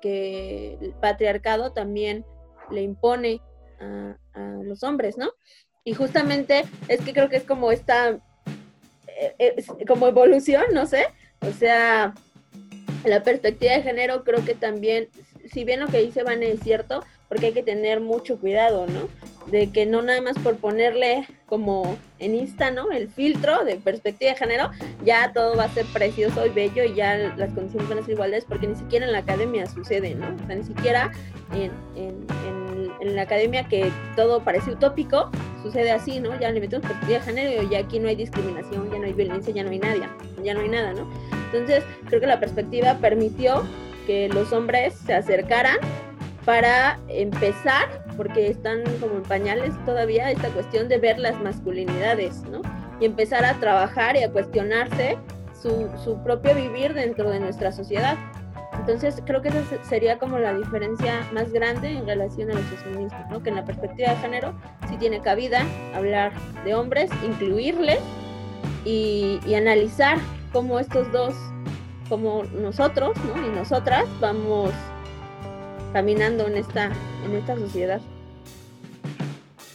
que 0.00 0.78
el 0.80 0.92
patriarcado 0.94 1.72
también 1.72 2.24
le 2.70 2.82
impone 2.82 3.40
a, 3.80 4.16
los 4.62 4.82
hombres, 4.82 5.16
¿no? 5.16 5.30
Y 5.86 5.94
justamente 5.94 6.64
es 6.88 7.00
que 7.00 7.12
creo 7.12 7.28
que 7.28 7.36
es 7.36 7.44
como 7.44 7.70
esta, 7.70 8.18
eh, 9.38 9.64
como 9.86 10.08
evolución, 10.08 10.64
no 10.74 10.84
sé, 10.84 11.06
o 11.40 11.52
sea, 11.52 12.12
la 13.04 13.22
perspectiva 13.22 13.74
de 13.74 13.82
género 13.82 14.24
creo 14.24 14.44
que 14.44 14.54
también, 14.54 15.08
si 15.48 15.62
bien 15.62 15.78
lo 15.78 15.86
que 15.86 16.02
dice 16.02 16.24
Van 16.24 16.42
es 16.42 16.58
cierto, 16.58 17.04
porque 17.28 17.46
hay 17.46 17.52
que 17.52 17.62
tener 17.62 18.00
mucho 18.00 18.40
cuidado, 18.40 18.88
¿no? 18.88 19.08
De 19.48 19.70
que 19.70 19.86
no 19.86 20.02
nada 20.02 20.20
más 20.20 20.36
por 20.40 20.56
ponerle 20.56 21.28
como 21.46 21.96
en 22.18 22.34
Insta, 22.34 22.72
¿no? 22.72 22.90
El 22.90 23.08
filtro 23.08 23.64
de 23.64 23.76
perspectiva 23.76 24.32
de 24.32 24.38
género, 24.38 24.70
ya 25.04 25.32
todo 25.32 25.56
va 25.56 25.64
a 25.64 25.74
ser 25.74 25.86
precioso 25.86 26.44
y 26.46 26.50
bello 26.50 26.82
y 26.82 26.96
ya 26.96 27.16
las 27.36 27.52
condiciones 27.52 27.88
van 27.88 27.98
a 27.98 28.02
ser 28.02 28.14
iguales, 28.14 28.44
porque 28.44 28.66
ni 28.66 28.74
siquiera 28.74 29.06
en 29.06 29.12
la 29.12 29.18
academia 29.18 29.66
sucede, 29.66 30.16
¿no? 30.16 30.34
O 30.34 30.46
sea, 30.48 30.56
ni 30.56 30.64
siquiera 30.64 31.12
en, 31.52 31.70
en, 31.94 32.26
en, 32.44 32.65
la 33.00 33.22
academia 33.22 33.68
que 33.68 33.90
todo 34.14 34.42
parece 34.42 34.72
utópico, 34.72 35.30
sucede 35.62 35.90
así, 35.90 36.20
¿no? 36.20 36.38
Ya 36.38 36.50
le 36.50 36.60
metemos 36.60 36.86
perspectiva 36.86 37.18
de 37.18 37.24
género 37.24 37.62
y 37.62 37.68
ya 37.68 37.78
aquí 37.80 37.98
no 37.98 38.08
hay 38.08 38.16
discriminación, 38.16 38.90
ya 38.90 38.98
no 38.98 39.04
hay 39.04 39.12
violencia, 39.12 39.52
ya 39.52 39.64
no 39.64 39.70
hay 39.70 39.78
nada, 39.78 40.16
ya 40.42 40.54
no 40.54 40.60
hay 40.60 40.68
nada, 40.68 40.92
¿no? 40.94 41.08
Entonces, 41.52 41.84
creo 42.06 42.20
que 42.20 42.26
la 42.26 42.40
perspectiva 42.40 42.94
permitió 42.94 43.64
que 44.06 44.28
los 44.28 44.52
hombres 44.52 44.94
se 44.94 45.14
acercaran 45.14 45.76
para 46.44 46.98
empezar, 47.08 48.04
porque 48.16 48.48
están 48.48 48.82
como 49.00 49.16
en 49.16 49.22
pañales 49.22 49.74
todavía, 49.84 50.30
esta 50.30 50.48
cuestión 50.50 50.88
de 50.88 50.98
ver 50.98 51.18
las 51.18 51.40
masculinidades, 51.42 52.42
¿no? 52.44 52.62
Y 53.00 53.04
empezar 53.04 53.44
a 53.44 53.54
trabajar 53.54 54.16
y 54.16 54.22
a 54.22 54.30
cuestionarse 54.30 55.18
su, 55.60 55.90
su 56.02 56.22
propio 56.22 56.54
vivir 56.54 56.94
dentro 56.94 57.30
de 57.30 57.40
nuestra 57.40 57.72
sociedad. 57.72 58.16
Entonces, 58.74 59.22
creo 59.24 59.42
que 59.42 59.48
esa 59.48 59.62
sería 59.84 60.18
como 60.18 60.38
la 60.38 60.54
diferencia 60.54 61.26
más 61.32 61.52
grande 61.52 61.90
en 61.90 62.06
relación 62.06 62.50
a 62.50 62.54
los 62.54 62.64
feminismos, 62.64 63.20
¿no? 63.30 63.42
Que 63.42 63.50
en 63.50 63.56
la 63.56 63.64
perspectiva 63.64 64.10
de 64.10 64.16
género 64.16 64.54
sí 64.88 64.96
tiene 64.96 65.20
cabida 65.20 65.64
hablar 65.94 66.32
de 66.64 66.74
hombres, 66.74 67.10
incluirles 67.24 67.98
y, 68.84 69.40
y 69.46 69.54
analizar 69.54 70.18
cómo 70.52 70.78
estos 70.78 71.10
dos, 71.10 71.34
como 72.08 72.44
nosotros, 72.44 73.16
¿no? 73.24 73.46
Y 73.46 73.50
nosotras 73.50 74.04
vamos 74.20 74.70
caminando 75.92 76.46
en 76.46 76.56
esta, 76.56 76.92
en 77.24 77.34
esta 77.34 77.56
sociedad. 77.56 78.00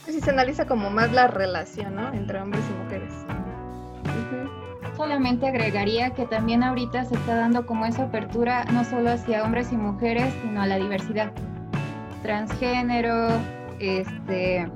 Si 0.06 0.20
se 0.20 0.30
analiza 0.30 0.68
como 0.68 0.90
más 0.90 1.12
la 1.12 1.28
relación, 1.28 1.96
¿no? 1.96 2.14
Entre 2.14 2.40
hombres 2.40 2.64
y 2.70 2.84
mujeres. 2.84 3.14
Solamente 5.02 5.48
agregaría 5.48 6.12
que 6.12 6.28
también 6.28 6.62
ahorita 6.62 7.06
se 7.06 7.16
está 7.16 7.34
dando 7.34 7.66
como 7.66 7.88
esa 7.88 8.04
apertura 8.04 8.66
no 8.66 8.84
solo 8.84 9.10
hacia 9.10 9.44
hombres 9.44 9.72
y 9.72 9.76
mujeres, 9.76 10.32
sino 10.44 10.62
a 10.62 10.68
la 10.68 10.78
diversidad. 10.78 11.32
Transgénero, 12.22 13.30
este, 13.80 14.70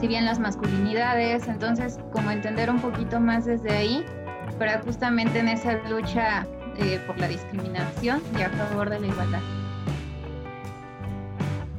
si 0.00 0.08
bien 0.08 0.24
las 0.24 0.38
masculinidades, 0.38 1.46
entonces 1.46 1.98
como 2.10 2.30
entender 2.30 2.70
un 2.70 2.80
poquito 2.80 3.20
más 3.20 3.44
desde 3.44 3.70
ahí, 3.70 4.02
para 4.58 4.80
justamente 4.80 5.40
en 5.40 5.48
esa 5.48 5.74
lucha 5.90 6.46
eh, 6.78 6.98
por 7.06 7.18
la 7.18 7.28
discriminación 7.28 8.22
y 8.34 8.40
a 8.40 8.48
favor 8.48 8.88
de 8.88 8.98
la 8.98 9.06
igualdad. 9.08 9.40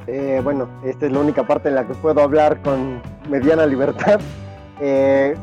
Eh, 0.05 0.39
bueno, 0.43 0.69
esta 0.85 1.07
es 1.07 1.11
la 1.11 1.19
única 1.19 1.47
parte 1.47 1.69
en 1.69 1.75
la 1.75 1.87
que 1.87 1.95
puedo 1.95 2.21
hablar 2.21 2.61
con 2.61 3.01
mediana 3.27 3.65
libertad. 3.65 4.19
Eh, 4.81 5.35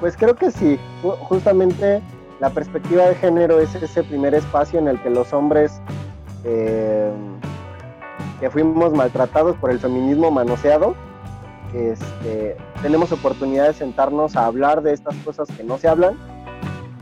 pues 0.00 0.16
creo 0.16 0.34
que 0.34 0.50
sí, 0.50 0.78
justamente 1.02 2.00
la 2.40 2.50
perspectiva 2.50 3.06
de 3.06 3.14
género 3.16 3.60
es 3.60 3.74
ese 3.74 4.02
primer 4.04 4.34
espacio 4.34 4.78
en 4.78 4.88
el 4.88 5.00
que 5.02 5.10
los 5.10 5.32
hombres 5.32 5.80
eh, 6.44 7.10
que 8.40 8.50
fuimos 8.50 8.92
maltratados 8.92 9.56
por 9.56 9.70
el 9.70 9.80
feminismo 9.80 10.30
manoseado, 10.30 10.94
este, 11.74 12.56
tenemos 12.80 13.12
oportunidad 13.12 13.66
de 13.66 13.74
sentarnos 13.74 14.36
a 14.36 14.46
hablar 14.46 14.82
de 14.82 14.92
estas 14.92 15.14
cosas 15.16 15.48
que 15.56 15.64
no 15.64 15.78
se 15.78 15.88
hablan, 15.88 16.16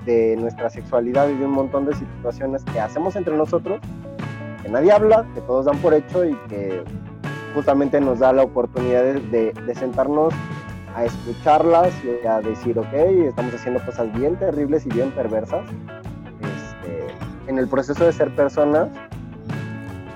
de 0.06 0.36
nuestra 0.36 0.70
sexualidad 0.70 1.28
y 1.28 1.34
de 1.34 1.44
un 1.44 1.50
montón 1.50 1.84
de 1.84 1.94
situaciones 1.94 2.62
que 2.64 2.80
hacemos 2.80 3.16
entre 3.16 3.36
nosotros 3.36 3.80
que 4.66 4.72
nadie 4.72 4.90
habla, 4.90 5.24
que 5.34 5.40
todos 5.42 5.66
dan 5.66 5.78
por 5.78 5.94
hecho 5.94 6.24
y 6.24 6.34
que 6.48 6.82
justamente 7.54 8.00
nos 8.00 8.18
da 8.18 8.32
la 8.32 8.42
oportunidad 8.42 9.02
de, 9.04 9.74
sentarnos 9.74 10.34
a 10.96 11.04
escucharlas 11.04 11.92
y 12.02 12.26
a 12.26 12.40
decir, 12.40 12.78
ok, 12.78 12.92
estamos 13.28 13.52
haciendo 13.54 13.84
cosas 13.84 14.10
bien 14.14 14.34
terribles 14.36 14.86
y 14.86 14.88
bien 14.88 15.10
perversas 15.10 15.60
este, 16.40 17.14
en 17.48 17.58
el 17.58 17.68
proceso 17.68 18.06
de 18.06 18.14
ser 18.14 18.34
personas 18.34 18.88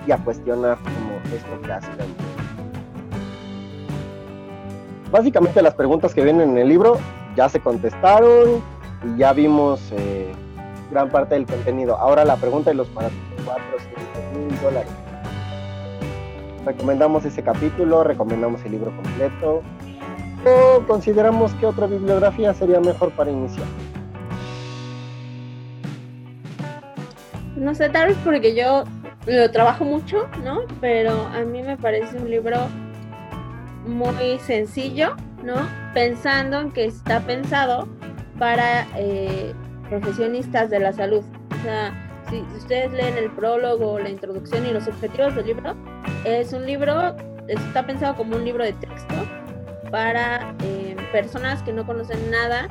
y 0.07 0.11
a 0.11 0.17
cuestionar 0.17 0.79
como 0.79 1.37
esto 1.37 1.61
que 1.63 1.73
hacen. 1.73 1.93
Básicamente 5.13 5.61
las 5.61 5.75
preguntas 5.75 6.15
que 6.15 6.25
vienen 6.25 6.51
en 6.51 6.59
el 6.59 6.69
libro 6.69 6.97
ya 7.37 7.51
se 7.51 7.61
contestaron 7.61 8.63
y 9.05 9.19
ya 9.19 9.35
vimos 9.35 9.83
eh, 9.93 10.33
gran 10.91 11.11
parte 11.11 11.35
del 11.35 11.45
contenido. 11.45 11.97
Ahora 11.97 12.25
la 12.25 12.37
pregunta 12.37 12.71
de 12.71 12.77
los 12.77 12.89
400 12.89 13.53
mil 14.35 14.61
dólares. 14.63 14.91
Recomendamos 16.65 17.27
ese 17.27 17.43
capítulo, 17.43 18.03
recomendamos 18.03 18.65
el 18.65 18.73
libro 18.73 18.97
completo 18.97 19.63
o 20.45 20.83
consideramos 20.87 21.53
que 21.55 21.67
otra 21.67 21.87
bibliografía 21.87 22.55
sería 22.55 22.81
mejor 22.81 23.11
para 23.13 23.31
iniciar. 23.31 23.67
No 27.57 27.75
sé, 27.75 27.91
tal 27.91 28.09
vez 28.09 28.17
porque 28.25 28.55
yo 28.55 28.85
lo 29.27 29.51
trabajo 29.51 29.85
mucho, 29.85 30.29
¿no? 30.45 30.61
Pero 30.81 31.27
a 31.27 31.41
mí 31.43 31.63
me 31.63 31.77
parece 31.77 32.17
un 32.17 32.31
libro 32.31 32.57
muy 33.87 34.39
sencillo, 34.39 35.15
¿no? 35.43 35.57
Pensando 35.93 36.61
en 36.61 36.71
que 36.71 36.87
está 36.87 37.21
pensado 37.21 37.87
para 38.39 38.87
eh, 38.97 39.53
profesionistas 39.91 40.71
de 40.71 40.81
la 40.81 40.93
salud. 40.93 41.23
O 41.51 41.63
sea, 41.63 41.93
si, 42.31 42.41
ustedes 42.57 42.93
leen 42.93 43.19
el 43.19 43.31
prólogo, 43.31 43.99
la 43.99 44.09
introducción 44.09 44.65
y 44.65 44.73
los 44.73 44.89
objetivos 44.89 45.35
del 45.35 45.47
libro, 45.47 45.75
es 46.25 46.55
un 46.55 46.65
libro, 46.65 47.15
está 47.49 47.85
pensado 47.85 48.17
como 48.17 48.37
un 48.37 48.45
libro 48.45 48.65
de 48.65 48.73
texto 48.73 49.15
para 49.91 50.55
eh, 50.63 50.97
personas 51.13 51.63
que 51.63 51.73
no 51.73 51.87
conocen 51.87 52.31
nada 52.31 52.69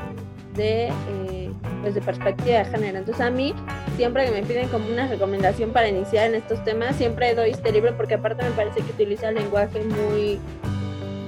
de, 0.55 0.87
eh, 0.87 1.51
pues 1.81 1.95
de 1.95 2.01
perspectiva 2.01 2.59
de 2.59 2.65
género. 2.65 2.99
Entonces 2.99 3.25
a 3.25 3.29
mí, 3.29 3.53
siempre 3.95 4.25
que 4.25 4.31
me 4.31 4.43
piden 4.43 4.67
como 4.69 4.87
una 4.89 5.07
recomendación 5.07 5.71
para 5.71 5.87
iniciar 5.87 6.27
en 6.27 6.35
estos 6.35 6.63
temas, 6.63 6.95
siempre 6.95 7.33
doy 7.35 7.51
este 7.51 7.71
libro 7.71 7.95
porque 7.95 8.15
aparte 8.15 8.43
me 8.43 8.51
parece 8.51 8.81
que 8.81 8.91
utiliza 8.91 9.29
el 9.29 9.35
lenguaje 9.35 9.83
muy 9.83 10.39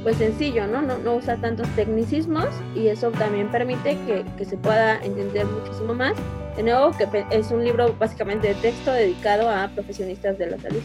pues 0.03 0.17
sencillo, 0.17 0.65
¿no? 0.65 0.81
¿no? 0.81 0.97
No 0.97 1.15
usa 1.15 1.37
tantos 1.37 1.67
tecnicismos 1.75 2.47
y 2.75 2.87
eso 2.87 3.11
también 3.11 3.51
permite 3.51 3.97
que, 4.07 4.25
que, 4.35 4.45
se 4.45 4.57
pueda 4.57 4.97
entender 5.03 5.45
muchísimo 5.45 5.93
más. 5.93 6.13
De 6.55 6.63
nuevo, 6.63 6.91
que 6.97 7.07
es 7.29 7.51
un 7.51 7.63
libro 7.63 7.95
básicamente 7.99 8.49
de 8.49 8.55
texto 8.55 8.91
dedicado 8.91 9.49
a 9.49 9.69
profesionistas 9.69 10.37
de 10.39 10.47
la 10.47 10.57
salud, 10.57 10.81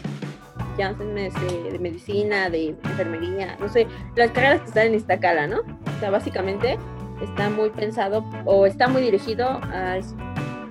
ya 0.77 0.93
de, 0.93 1.71
de 1.71 1.79
medicina, 1.79 2.49
de 2.49 2.69
enfermería, 2.83 3.57
no 3.59 3.67
sé, 3.67 3.87
las 4.15 4.31
carreras 4.31 4.61
que 4.61 4.67
están 4.67 4.87
en 4.87 4.95
Iztacala, 4.95 5.47
¿no? 5.47 5.59
O 5.59 5.99
sea, 5.99 6.09
básicamente 6.09 6.77
está 7.21 7.49
muy 7.49 7.69
pensado 7.69 8.23
o 8.45 8.65
está 8.65 8.87
muy 8.87 9.01
dirigido 9.01 9.59
a 9.73 9.97
eso. 9.97 10.15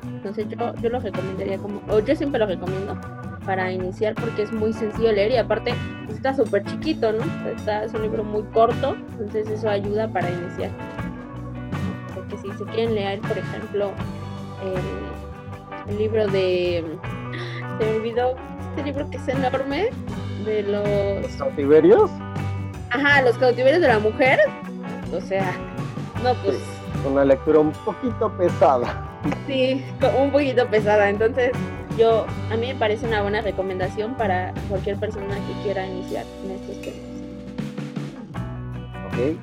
Entonces 0.04 0.46
yo, 0.48 0.74
yo 0.76 0.90
lo 0.90 1.00
recomendaría 1.00 1.58
como, 1.58 1.80
o 1.88 2.00
yo 2.00 2.14
siempre 2.16 2.38
lo 2.40 2.46
recomiendo 2.46 2.98
para 3.46 3.70
iniciar 3.70 4.14
porque 4.14 4.42
es 4.42 4.52
muy 4.52 4.72
sencillo 4.72 5.12
leer 5.12 5.30
y 5.30 5.36
aparte 5.36 5.72
está 6.08 6.34
súper 6.34 6.64
chiquito, 6.64 7.12
¿no? 7.12 7.22
Está, 7.48 7.84
es 7.84 7.94
un 7.94 8.02
libro 8.02 8.24
muy 8.24 8.42
corto, 8.52 8.96
entonces 9.12 9.48
eso 9.48 9.68
ayuda 9.68 10.08
para 10.08 10.28
iniciar. 10.28 10.70
Porque 12.14 12.36
si 12.38 12.52
se 12.58 12.64
quieren 12.64 12.96
leer, 12.96 13.20
por 13.20 13.38
ejemplo, 13.38 13.92
el, 15.88 15.96
libro 15.96 16.26
de... 16.26 16.84
Se 17.78 17.84
me 17.84 17.96
olvidó 17.96 18.34
este 18.76 18.90
libro 18.90 19.08
que 19.08 19.16
es 19.16 19.28
enorme, 19.28 19.88
de 20.44 20.62
los... 20.62 21.22
¿Los 21.22 21.36
cautiverios? 21.36 22.10
Ajá, 22.90 23.22
los 23.22 23.38
cautiverios 23.38 23.80
de 23.80 23.88
la 23.88 23.98
mujer. 23.98 24.38
O 25.14 25.20
sea, 25.20 25.50
no, 26.22 26.34
pues... 26.44 26.58
una 27.10 27.24
lectura 27.24 27.60
un 27.60 27.72
poquito 27.72 28.30
pesada. 28.36 29.02
Sí, 29.46 29.82
un 30.20 30.30
poquito 30.30 30.66
pesada. 30.68 31.08
Entonces, 31.08 31.52
yo, 31.96 32.26
a 32.52 32.56
mí 32.56 32.66
me 32.66 32.74
parece 32.74 33.06
una 33.06 33.22
buena 33.22 33.40
recomendación 33.40 34.14
para 34.14 34.52
cualquier 34.68 34.98
persona 34.98 35.34
que 35.34 35.62
quiera 35.62 35.86
iniciar 35.86 36.26
en 36.44 36.50
estos 36.50 36.80
temas. 36.82 37.00
Ok. 39.06 39.38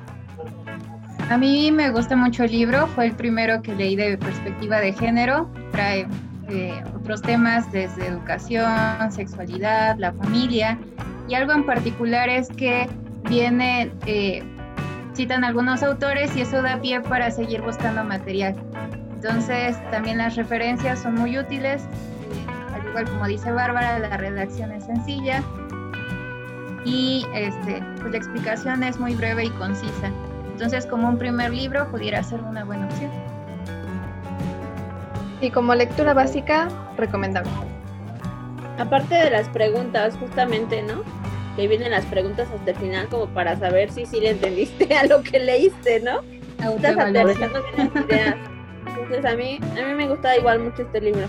A 1.28 1.36
mí 1.38 1.72
me 1.72 1.90
gusta 1.90 2.14
mucho 2.14 2.44
el 2.44 2.52
libro, 2.52 2.86
fue 2.88 3.06
el 3.06 3.16
primero 3.16 3.62
que 3.62 3.74
leí 3.74 3.96
de 3.96 4.16
perspectiva 4.16 4.78
de 4.78 4.92
género, 4.92 5.50
trae 5.72 6.06
otros 6.94 7.22
temas 7.22 7.70
desde 7.72 8.06
educación, 8.06 9.10
sexualidad, 9.10 9.96
la 9.98 10.12
familia, 10.12 10.78
y 11.28 11.34
algo 11.34 11.52
en 11.52 11.64
particular 11.64 12.28
es 12.28 12.48
que 12.48 12.88
viene, 13.28 13.92
eh, 14.06 14.42
citan 15.14 15.44
algunos 15.44 15.82
autores 15.82 16.36
y 16.36 16.42
eso 16.42 16.60
da 16.62 16.80
pie 16.80 17.00
para 17.00 17.30
seguir 17.30 17.62
buscando 17.62 18.04
material. 18.04 18.54
Entonces 19.14 19.76
también 19.90 20.18
las 20.18 20.36
referencias 20.36 21.00
son 21.00 21.14
muy 21.14 21.38
útiles, 21.38 21.82
eh, 21.82 22.74
al 22.74 22.86
igual 22.86 23.08
como 23.08 23.26
dice 23.26 23.50
Bárbara, 23.50 23.98
la 23.98 24.16
redacción 24.16 24.70
es 24.72 24.84
sencilla 24.84 25.42
y 26.84 27.26
este, 27.32 27.82
pues 28.00 28.12
la 28.12 28.18
explicación 28.18 28.82
es 28.82 28.98
muy 28.98 29.14
breve 29.14 29.46
y 29.46 29.50
concisa. 29.50 30.10
Entonces 30.52 30.84
como 30.84 31.08
un 31.08 31.16
primer 31.16 31.52
libro 31.52 31.90
pudiera 31.90 32.22
ser 32.22 32.42
una 32.42 32.64
buena 32.64 32.86
opción. 32.86 33.33
Y 35.44 35.50
como 35.50 35.74
lectura 35.74 36.14
básica, 36.14 36.70
recomendable. 36.96 37.50
Aparte 38.78 39.14
de 39.14 39.28
las 39.28 39.46
preguntas, 39.50 40.16
justamente, 40.18 40.82
¿no? 40.82 41.02
Que 41.54 41.68
vienen 41.68 41.90
las 41.90 42.06
preguntas 42.06 42.48
hasta 42.50 42.70
el 42.70 42.76
final 42.78 43.08
como 43.08 43.26
para 43.26 43.54
saber 43.58 43.92
si 43.92 44.06
sí 44.06 44.20
le 44.20 44.30
entendiste 44.30 44.96
a 44.96 45.04
lo 45.04 45.22
que 45.22 45.38
leíste, 45.38 46.00
¿no? 46.00 46.20
Estás 46.66 46.96
aterrizando 46.96 47.62
bien 47.62 47.90
las 47.94 48.06
ideas. 48.06 48.36
Entonces 48.86 49.24
a 49.26 49.36
mí, 49.36 49.60
a 49.78 49.86
mí 49.86 49.94
me 49.94 50.08
gusta 50.08 50.34
igual 50.34 50.60
mucho 50.60 50.80
este 50.80 51.02
libro. 51.02 51.26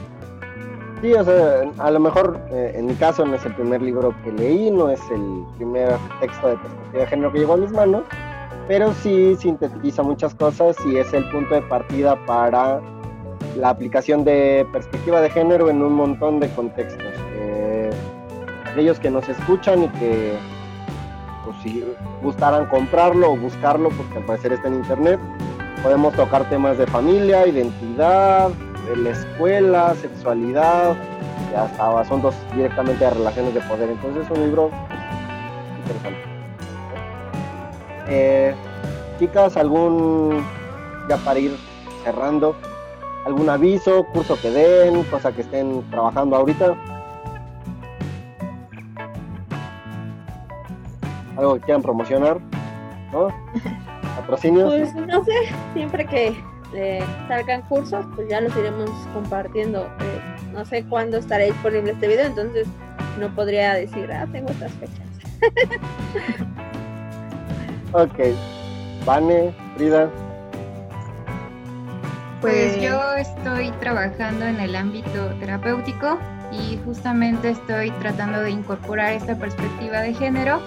Sí, 1.01 1.13
o 1.13 1.23
sea, 1.25 1.69
a 1.78 1.91
lo 1.91 1.99
mejor 1.99 2.39
eh, 2.51 2.71
en 2.73 2.86
mi 2.86 2.93
caso 2.93 3.25
no 3.25 3.36
es 3.36 3.45
el 3.45 3.54
primer 3.56 3.82
libro 3.82 4.15
que 4.23 4.32
leí, 4.32 4.71
no 4.71 4.89
es 4.89 5.01
el 5.12 5.43
primer 5.58 5.89
texto 6.21 6.47
de 6.47 6.56
perspectiva 6.56 7.04
de 7.04 7.08
género 7.08 7.34
que 7.34 7.39
llegó 7.39 7.54
a 7.56 7.58
mis 7.58 7.71
manos, 7.73 8.04
pero 8.69 8.93
sí 8.93 9.36
sintetiza 9.36 10.04
muchas 10.04 10.34
cosas 10.36 10.78
y 10.86 10.95
es 10.95 11.13
el 11.13 11.30
punto 11.32 11.56
de 11.56 11.63
partida 11.63 12.15
para 12.25 12.80
la 13.58 13.69
aplicación 13.69 14.23
de 14.23 14.67
perspectiva 14.71 15.21
de 15.21 15.29
género 15.29 15.69
en 15.69 15.81
un 15.81 15.93
montón 15.93 16.39
de 16.39 16.49
contextos. 16.49 17.13
Eh, 17.36 17.89
aquellos 18.65 18.99
que 18.99 19.10
nos 19.10 19.27
escuchan 19.29 19.84
y 19.84 19.89
que 19.89 20.34
pues, 21.45 21.55
si 21.63 21.84
gustaran 22.21 22.65
comprarlo 22.67 23.31
o 23.31 23.38
buscarlo, 23.38 23.89
porque 23.89 24.17
al 24.17 24.25
parecer 24.25 24.53
está 24.53 24.67
en 24.67 24.75
internet, 24.75 25.19
podemos 25.81 26.13
tocar 26.15 26.49
temas 26.49 26.77
de 26.77 26.88
familia, 26.88 27.47
identidad, 27.47 28.49
de 28.89 28.97
la 28.97 29.10
escuela, 29.12 29.95
sexualidad, 29.95 30.95
y 31.51 31.55
hasta 31.55 31.99
asuntos 31.99 32.36
directamente 32.55 33.03
de 33.03 33.12
relaciones 33.12 33.53
de 33.53 33.62
poder. 33.62 33.89
Entonces 33.89 34.25
es 34.25 34.31
un 34.31 34.43
libro 34.43 34.71
interesante. 35.77 36.19
Eh, 38.08 38.55
chicas, 39.19 39.58
algún, 39.58 40.43
ya 41.10 41.17
para 41.17 41.39
ir 41.39 41.55
cerrando, 42.03 42.55
algún 43.25 43.49
aviso, 43.49 44.05
curso 44.05 44.39
que 44.39 44.51
den, 44.51 45.03
cosa 45.05 45.31
que 45.31 45.41
estén 45.41 45.83
trabajando 45.89 46.38
ahorita. 46.38 46.75
Algo 51.35 51.55
que 51.55 51.61
quieran 51.61 51.81
promocionar, 51.81 52.39
¿no? 53.11 53.27
¿Patrocinios? 54.15 54.69
Pues 54.69 54.95
no 54.95 55.23
sé, 55.25 55.33
siempre 55.73 56.05
que 56.05 56.38
eh, 56.73 57.03
salgan 57.27 57.63
cursos, 57.63 58.05
pues 58.15 58.29
ya 58.29 58.39
los 58.39 58.55
iremos 58.55 58.89
compartiendo. 59.13 59.85
Eh, 59.99 60.21
no 60.53 60.63
sé 60.63 60.85
cuándo 60.85 61.17
estará 61.17 61.43
disponible 61.43 61.91
este 61.91 62.07
video, 62.07 62.27
entonces 62.27 62.67
no 63.19 63.33
podría 63.35 63.73
decir, 63.73 64.09
ah, 64.11 64.25
tengo 64.31 64.49
estas 64.49 64.71
fechas. 64.73 65.05
ok. 67.93 68.35
Vane, 69.05 69.53
Frida. 69.75 70.09
Pues, 72.45 72.73
pues 72.73 72.84
yo 72.84 73.13
estoy 73.15 73.71
trabajando 73.79 74.45
en 74.45 74.60
el 74.60 74.75
ámbito 74.75 75.29
terapéutico 75.39 76.19
y 76.51 76.77
justamente 76.86 77.49
estoy 77.49 77.89
tratando 77.99 78.39
de 78.41 78.51
incorporar 78.51 79.13
esta 79.13 79.36
perspectiva 79.36 80.01
de 80.01 80.13
género, 80.13 80.62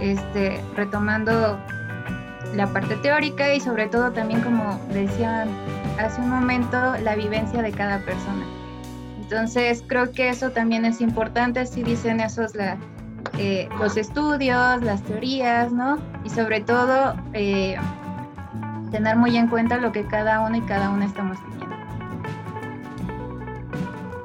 este, 0.00 0.58
retomando 0.74 1.60
la 2.54 2.66
parte 2.68 2.96
teórica 2.96 3.52
y 3.52 3.60
sobre 3.60 3.88
todo 3.88 4.10
también, 4.12 4.40
como 4.40 4.80
decían 4.90 5.50
hace 5.98 6.18
un 6.18 6.30
momento, 6.30 6.96
la 7.02 7.14
vivencia 7.14 7.60
de 7.60 7.72
cada 7.72 7.98
persona. 7.98 8.46
Entonces, 9.20 9.84
creo 9.86 10.12
que 10.12 10.30
eso 10.30 10.50
también 10.50 10.86
es 10.86 11.02
importante, 11.02 11.66
si 11.66 11.82
dicen 11.82 12.20
esos 12.20 12.54
la, 12.54 12.78
eh, 13.36 13.68
los 13.78 13.98
estudios, 13.98 14.82
las 14.82 15.02
teorías, 15.02 15.72
¿no? 15.72 15.98
Y 16.24 16.30
sobre 16.30 16.62
todo, 16.62 17.14
eh, 17.34 17.76
tener 18.92 19.16
muy 19.16 19.36
en 19.36 19.48
cuenta 19.48 19.78
lo 19.78 19.90
que 19.90 20.04
cada 20.04 20.40
uno 20.40 20.56
y 20.56 20.60
cada 20.60 20.90
una 20.90 21.06
estamos 21.06 21.38
viviendo. 21.46 21.74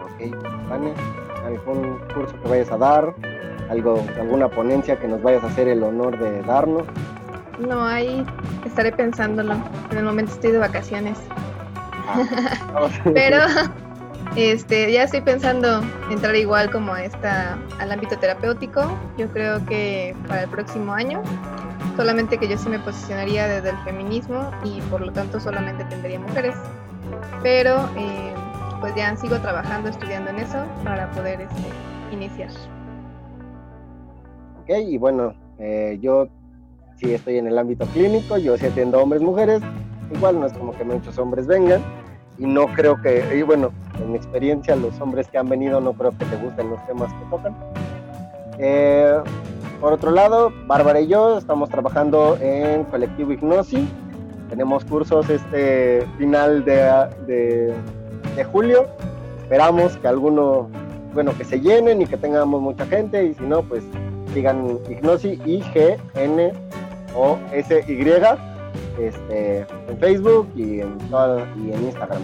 Ok, 0.03 0.69
Vane, 0.69 0.93
¿algún 1.45 1.97
curso 2.13 2.39
que 2.43 2.49
vayas 2.49 2.71
a 2.71 2.77
dar? 2.77 3.15
Algo, 3.71 4.05
¿Alguna 4.19 4.47
ponencia 4.49 4.97
que 4.97 5.07
nos 5.07 5.21
vayas 5.23 5.43
a 5.43 5.47
hacer 5.47 5.67
el 5.67 5.81
honor 5.83 6.19
de 6.19 6.41
darnos? 6.43 6.83
No, 7.59 7.83
ahí 7.83 8.25
estaré 8.65 8.91
pensándolo. 8.91 9.55
En 9.91 9.97
el 9.97 10.03
momento 10.03 10.33
estoy 10.33 10.51
de 10.51 10.59
vacaciones. 10.59 11.17
Ah, 12.07 12.87
Pero 13.13 13.39
este, 14.35 14.91
ya 14.91 15.03
estoy 15.03 15.21
pensando 15.21 15.81
entrar 16.11 16.35
igual 16.35 16.69
como 16.69 16.95
esta, 16.95 17.57
al 17.79 17.91
ámbito 17.91 18.17
terapéutico. 18.17 18.81
Yo 19.17 19.27
creo 19.29 19.65
que 19.65 20.15
para 20.27 20.43
el 20.43 20.49
próximo 20.49 20.93
año. 20.93 21.23
Solamente 21.97 22.37
que 22.37 22.47
yo 22.47 22.57
sí 22.59 22.69
me 22.69 22.77
posicionaría 22.77 23.47
desde 23.47 23.71
el 23.71 23.77
feminismo 23.79 24.51
y 24.63 24.79
por 24.81 25.01
lo 25.01 25.11
tanto 25.11 25.39
solamente 25.39 25.83
tendría 25.85 26.19
mujeres. 26.19 26.55
Pero 27.41 27.89
eh, 27.97 28.31
pues 28.79 28.93
ya 28.95 29.15
sigo 29.17 29.39
trabajando, 29.39 29.89
estudiando 29.89 30.29
en 30.29 30.37
eso 30.37 30.63
para 30.83 31.09
poder 31.11 31.41
este, 31.41 31.55
iniciar. 32.11 32.51
Ok, 34.61 34.69
y 34.87 34.99
bueno, 34.99 35.33
eh, 35.57 35.97
yo 35.99 36.27
sí 36.97 37.15
estoy 37.15 37.39
en 37.39 37.47
el 37.47 37.57
ámbito 37.57 37.87
clínico, 37.87 38.37
yo 38.37 38.55
sí 38.57 38.67
atiendo 38.67 39.01
hombres, 39.01 39.23
mujeres, 39.23 39.63
igual 40.13 40.39
no 40.39 40.45
es 40.45 40.53
como 40.53 40.73
que 40.73 40.83
muchos 40.83 41.17
hombres 41.17 41.47
vengan 41.47 41.81
y 42.37 42.45
no 42.45 42.67
creo 42.67 43.01
que, 43.01 43.23
y 43.35 43.41
bueno, 43.41 43.71
en 43.99 44.11
mi 44.11 44.17
experiencia 44.17 44.75
los 44.75 45.01
hombres 45.01 45.27
que 45.29 45.39
han 45.39 45.49
venido 45.49 45.81
no 45.81 45.93
creo 45.93 46.11
que 46.11 46.25
te 46.25 46.35
gusten 46.35 46.69
los 46.69 46.85
temas 46.85 47.11
que 47.11 47.25
tocan. 47.31 47.55
Eh, 48.59 49.19
por 49.79 49.93
otro 49.93 50.11
lado, 50.11 50.51
Bárbara 50.65 50.99
y 51.01 51.07
yo 51.07 51.37
estamos 51.37 51.69
trabajando 51.69 52.37
en 52.41 52.83
Colectivo 52.85 53.31
Ignosi, 53.31 53.87
tenemos 54.49 54.83
cursos 54.85 55.29
este 55.29 56.05
final 56.17 56.63
de, 56.65 56.81
de, 57.25 57.73
de 58.35 58.43
julio, 58.45 58.87
esperamos 59.41 59.97
que 59.97 60.07
alguno, 60.07 60.69
bueno, 61.13 61.31
que 61.37 61.43
se 61.43 61.59
llenen 61.59 62.01
y 62.01 62.05
que 62.05 62.17
tengamos 62.17 62.61
mucha 62.61 62.85
gente 62.85 63.23
y 63.23 63.33
si 63.33 63.43
no, 63.43 63.61
pues 63.63 63.83
sigan 64.33 64.79
Ignosi, 64.89 65.39
I-G-N 65.45 66.53
o 67.15 67.37
SY 67.51 68.13
este, 68.99 69.59
en 69.59 69.97
Facebook 69.99 70.47
y 70.55 70.81
en, 70.81 70.97
y 71.57 71.71
en 71.71 71.83
Instagram. 71.85 72.23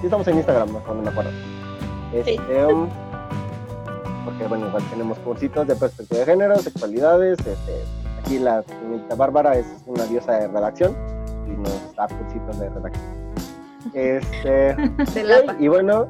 Sí, 0.00 0.06
estamos 0.06 0.26
en 0.28 0.36
Instagram, 0.36 0.72
no, 0.72 0.94
me 1.02 1.08
acuerdo. 1.08 1.30
Este, 2.12 2.66
um, 2.66 2.88
porque, 4.24 4.46
bueno, 4.46 4.68
igual 4.68 4.82
tenemos 4.90 5.18
cursitos 5.18 5.66
de 5.66 5.76
perspectiva 5.76 6.20
de 6.20 6.26
género, 6.26 6.56
sexualidades. 6.58 7.38
Este, 7.38 7.82
aquí 8.18 8.38
la 8.38 8.62
señorita 8.62 9.14
Bárbara 9.14 9.56
es 9.56 9.66
una 9.86 10.04
diosa 10.04 10.32
de 10.32 10.48
redacción 10.48 10.96
y 11.46 11.50
nos 11.50 11.94
da 11.96 12.08
cursitos 12.08 12.58
de 12.58 12.68
redacción. 12.70 13.04
Este, 13.92 14.76
y 15.58 15.68
bueno, 15.68 16.06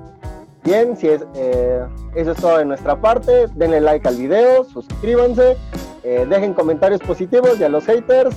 bien, 0.62 0.96
si 0.96 1.08
es, 1.08 1.24
eh, 1.34 1.84
eso 2.14 2.32
es 2.32 2.38
todo 2.38 2.58
de 2.58 2.64
nuestra 2.64 3.00
parte. 3.00 3.48
Denle 3.54 3.80
like 3.80 4.06
al 4.06 4.16
video, 4.16 4.64
suscríbanse 4.64 5.56
eh, 6.04 6.26
dejen 6.28 6.52
comentarios 6.52 7.00
positivos 7.00 7.58
y 7.58 7.64
a 7.64 7.68
los 7.70 7.86
haters, 7.86 8.36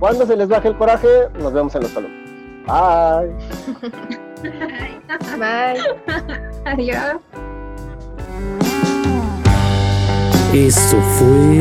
cuando 0.00 0.26
se 0.26 0.36
les 0.36 0.48
baje 0.48 0.68
el 0.68 0.76
coraje, 0.76 1.28
nos 1.38 1.52
vemos 1.52 1.72
en 1.76 1.82
los 1.82 1.92
salones. 1.92 2.18
Bye. 2.66 3.32
Bye. 5.38 5.80
Adiós. 6.64 7.20
Esto 10.54 10.96
fue 11.18 11.58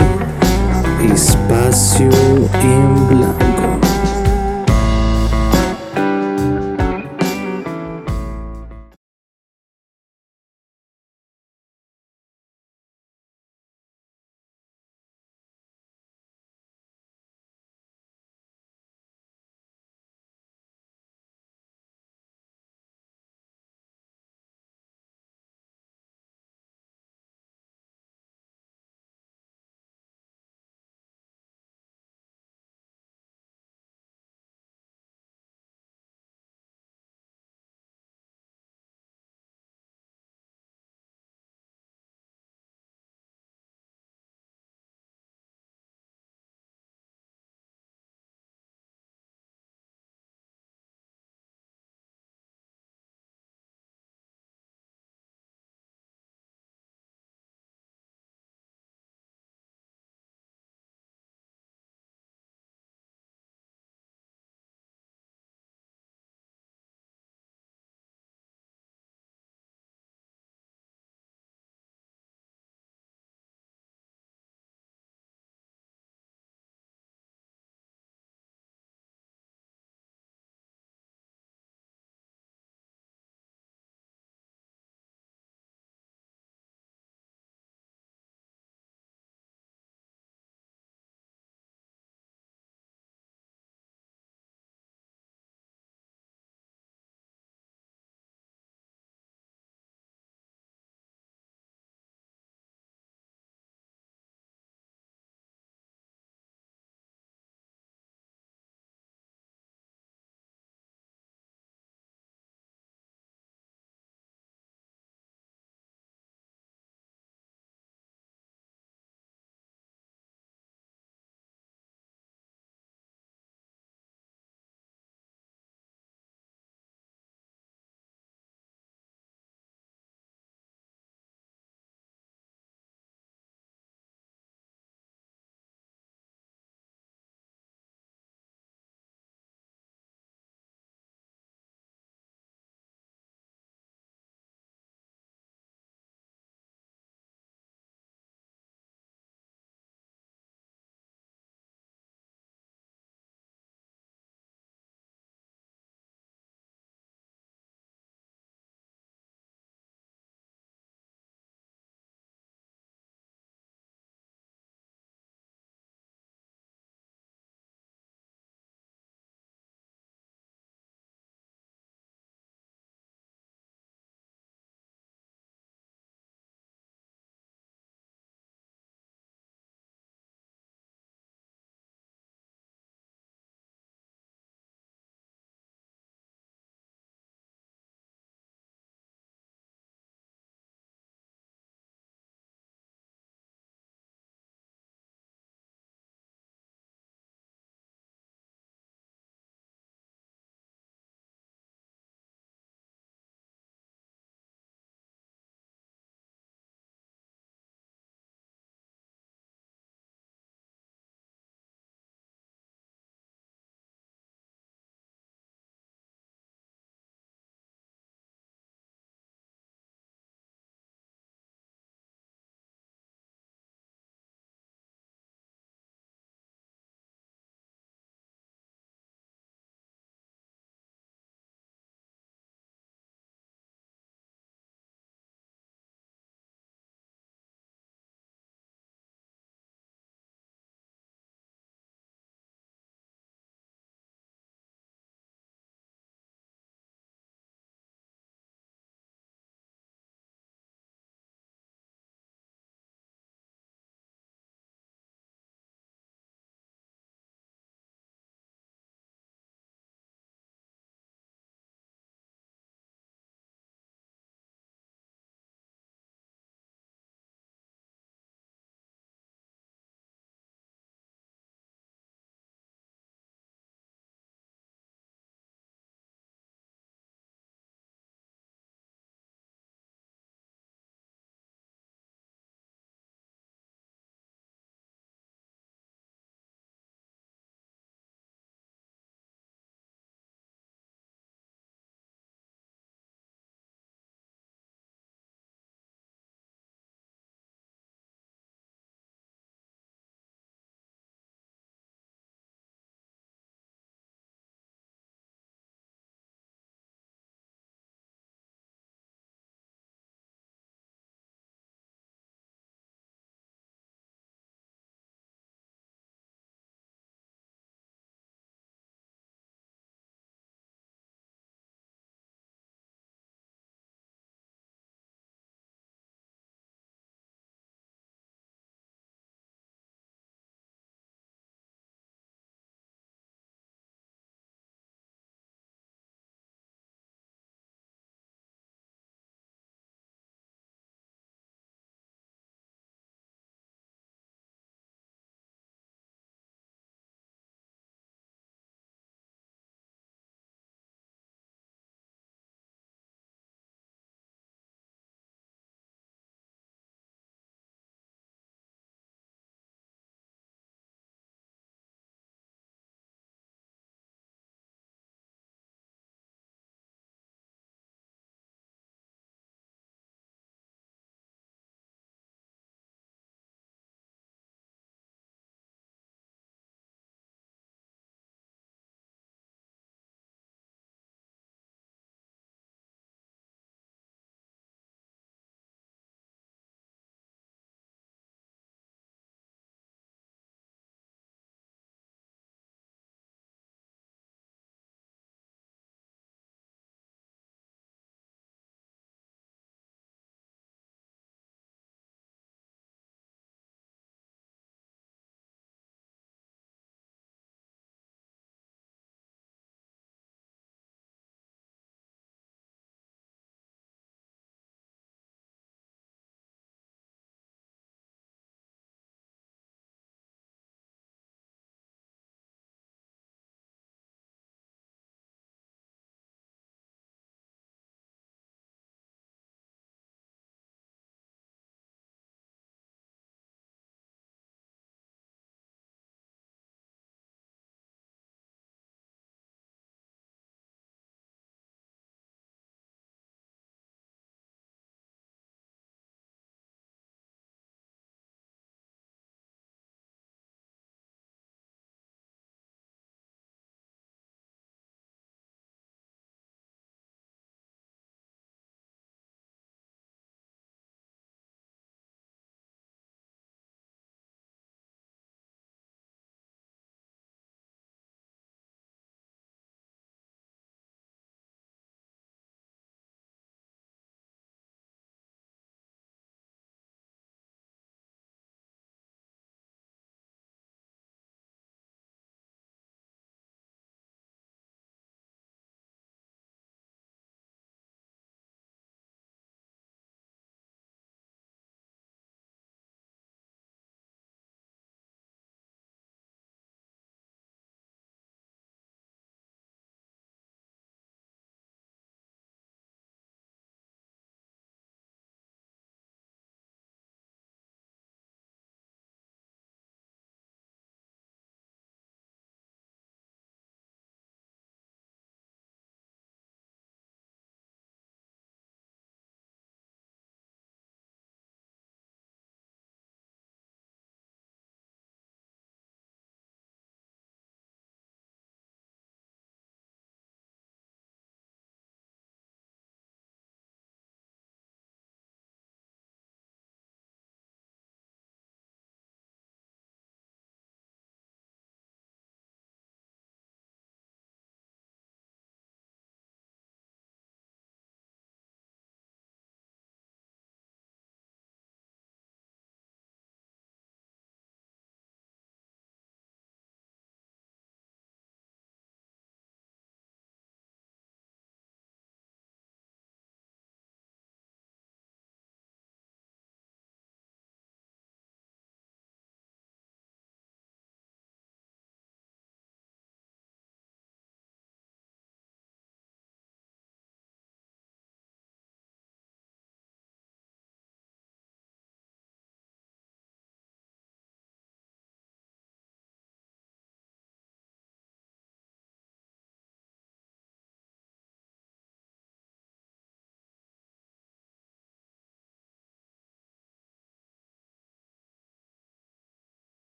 Espacio 1.13 2.09
en 2.61 3.07
Blanco. 3.09 3.86